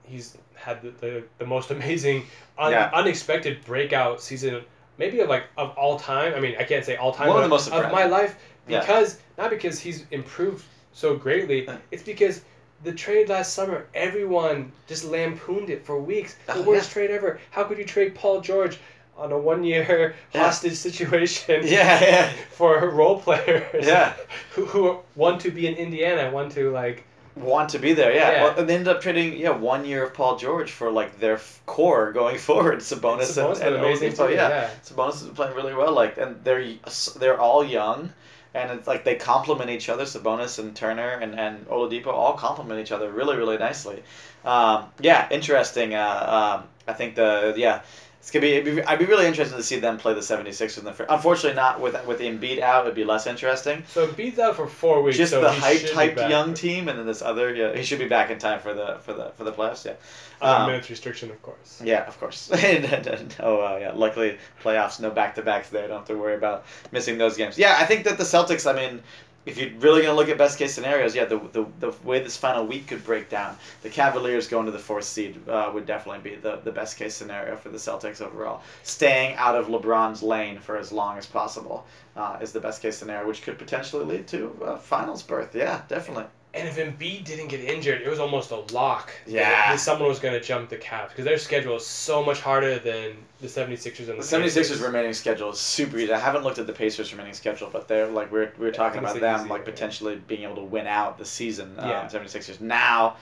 [0.03, 2.25] he's had the, the, the most amazing,
[2.57, 4.63] un, unexpected breakout season,
[4.97, 6.33] maybe of like of all time.
[6.33, 8.35] I mean, I can't say all time, One of the most of my life
[8.67, 8.79] Yeah.
[8.79, 11.65] because not because he's improved so greatly.
[11.65, 11.77] Yeah.
[11.91, 12.41] It's because.
[12.83, 16.35] The trade last summer, everyone just lampooned it for weeks.
[16.49, 16.93] Oh, the Oh, worst yeah.
[16.93, 17.39] trade ever.
[17.49, 18.77] How could you trade Paul George
[19.17, 20.43] on a one-year Yeah.
[20.43, 21.61] hostage situation?
[21.65, 23.87] yeah, yeah, for role players.
[23.87, 24.13] Yeah.
[24.51, 27.05] Who, who want to be in Indiana, want to like
[27.35, 28.13] want to be there.
[28.13, 28.43] Yeah, Yeah.
[28.43, 31.35] Well, and they ended up trading yeah one year of Paul George for like their
[31.35, 32.79] f- core going forward.
[32.79, 34.49] Sabonis, Sabonis and, and amazing Oladipo, too, yeah.
[34.49, 34.69] yeah.
[34.83, 35.93] Sabonis is playing really well.
[35.93, 36.73] Like, and they're
[37.17, 38.11] they're all young,
[38.53, 40.03] and it's like they complement each other.
[40.03, 44.03] Sabonis and Turner and and Oladipo all complement each other really really nicely.
[44.43, 45.95] Um, yeah, interesting.
[45.95, 47.81] Uh, um, I think the yeah.
[48.25, 48.83] It's gonna be, be.
[48.83, 50.93] I'd be really interested to see them play the 76ers in the.
[50.93, 52.85] fir- Unfortunately, not with with Embiid out.
[52.85, 53.83] It'd be less interesting.
[53.87, 55.15] So beats out for four weeks.
[55.15, 57.53] Just so the he hyped, should be hyped young team, and then this other.
[57.53, 59.85] Yeah, he should be back in time for the for the for the playoffs.
[59.85, 59.93] Yeah.
[60.41, 61.79] Um, minutes restriction, of course.
[61.83, 62.49] Yeah, of course.
[62.53, 63.91] oh, uh, yeah.
[63.93, 65.87] Luckily, playoffs, no back to backs there.
[65.87, 67.59] Don't have to worry about missing those games.
[67.59, 68.67] Yeah, I think that the Celtics.
[68.67, 69.03] I mean,
[69.45, 72.37] if you're really gonna look at best case scenarios, yeah, the the, the way this
[72.37, 76.29] final week could break down, the Cavaliers going to the fourth seed uh, would definitely
[76.29, 78.61] be the, the best case scenario for the Celtics overall.
[78.83, 81.85] Staying out of LeBron's lane for as long as possible
[82.15, 85.55] uh, is the best case scenario, which could potentially lead to a finals berth.
[85.55, 86.25] Yeah, definitely.
[86.55, 89.11] And if Embiid didn't get injured, it was almost a lock.
[89.25, 89.75] that- Yeah.
[89.75, 93.17] someone was going to jump the Cavs because their schedule is so much harder than
[93.41, 94.79] the 76ers and The the 76ers Pacers.
[94.81, 96.13] remaining schedule is super easy.
[96.13, 99.19] I haven't looked at the Pacers remaining schedule, but they're like we're, we're talking about
[99.19, 99.71] them like yeah.
[99.71, 101.75] potentially being able to win out the season.
[101.77, 102.01] Yeah.
[102.01, 103.17] Um, 76ers now.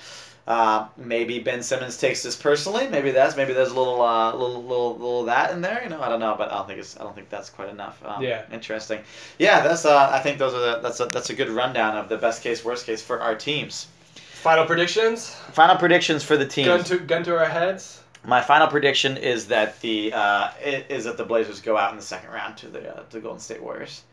[0.45, 2.87] Uh, maybe Ben Simmons takes this personally.
[2.87, 5.81] Maybe that's maybe there's a little uh, little little little that in there.
[5.81, 7.69] You know, I don't know, but I don't think it's I don't think that's quite
[7.69, 8.03] enough.
[8.05, 8.43] Um, Yeah.
[8.51, 8.99] Interesting.
[9.39, 12.09] Yeah, that's uh, I think those are the, that's a that's a good rundown of
[12.09, 13.87] the best case worst case for our teams.
[14.15, 15.29] Final predictions.
[15.53, 16.67] Final predictions for the teams.
[16.67, 18.01] Gun to gun to our heads.
[18.25, 22.03] My final prediction is that the uh, is that the Blazers go out in the
[22.03, 24.03] second round to the uh, to Golden State Warriors,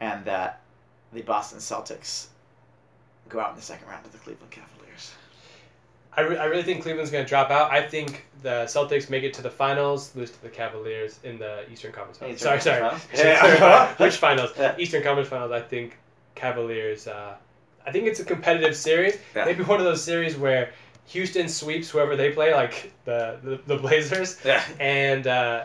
[0.00, 0.60] and that
[1.12, 2.26] the Boston Celtics
[3.28, 4.81] go out in the second round to the Cleveland Cavaliers.
[6.16, 7.70] I, re- I really think Cleveland's going to drop out.
[7.72, 11.64] I think the Celtics make it to the finals, lose to the Cavaliers in the
[11.72, 12.36] Eastern Conference Finals.
[12.36, 12.90] Eastern sorry, sorry.
[12.90, 13.98] Conference Finals?
[13.98, 14.50] Which finals?
[14.58, 14.74] Yeah.
[14.78, 15.52] Eastern Conference Finals.
[15.52, 15.98] I think
[16.34, 17.06] Cavaliers.
[17.06, 17.34] Uh,
[17.86, 19.16] I think it's a competitive series.
[19.34, 19.44] Yeah.
[19.46, 20.70] Maybe one of those series where
[21.06, 24.62] Houston sweeps whoever they play, like the the, the Blazers, Yeah.
[24.80, 25.64] and uh,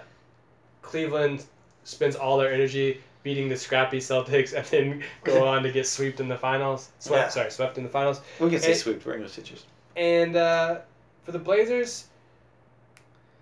[0.82, 1.44] Cleveland
[1.84, 6.20] spends all their energy beating the scrappy Celtics, and then go on to get swept
[6.22, 6.90] in the finals.
[7.00, 7.30] Swept, Yeah.
[7.30, 8.22] sorry, swept in the finals.
[8.40, 9.06] We can say swept.
[9.06, 9.66] We're English teachers.
[9.98, 10.80] And uh,
[11.24, 12.06] for the Blazers,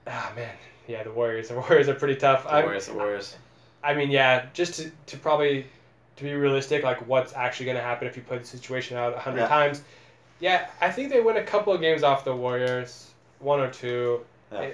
[0.07, 0.55] ah man,
[0.87, 1.47] yeah, the Warriors.
[1.49, 2.43] The Warriors are pretty tough.
[2.43, 2.87] The I, Warriors.
[2.87, 3.35] The Warriors.
[3.83, 5.65] I mean, yeah, just to, to probably
[6.15, 9.13] to be realistic, like what's actually going to happen if you play the situation out
[9.13, 9.47] a hundred Yeah.
[9.47, 9.81] times.
[10.39, 14.21] Yeah, I think they win a couple of games off the Warriors, one or two,
[14.51, 14.61] Yeah.
[14.61, 14.73] and,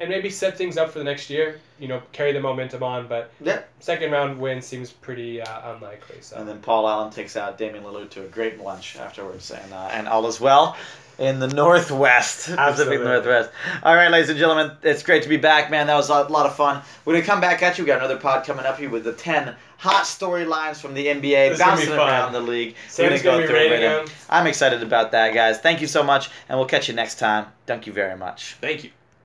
[0.00, 1.58] and maybe set things up for the next year.
[1.78, 3.06] You know, carry the momentum on.
[3.08, 3.62] But Yeah.
[3.80, 6.20] second round win seems pretty uh, unlikely.
[6.20, 9.72] So And then Paul Allen takes out Damian Lillard to a great lunch afterwards, and
[9.72, 10.76] uh, and all is well
[11.18, 13.04] in the Northwest, Pacific Absolutely.
[13.04, 13.50] Northwest.
[13.82, 15.86] All right, ladies and gentlemen, it's great to be back, man.
[15.86, 16.82] That was a lot of fun.
[17.04, 17.84] We're gonna come back at you.
[17.84, 21.50] We got another pod coming up here with the ten hot storylines from the NBA,
[21.50, 22.74] This gonna bouncing around the league.
[22.88, 25.58] Sam's We're gonna be through it right I'm excited about that, guys.
[25.58, 27.46] Thank you so much, and we'll catch you next time.
[27.66, 28.56] Thank you very much.
[28.60, 28.90] Thank you.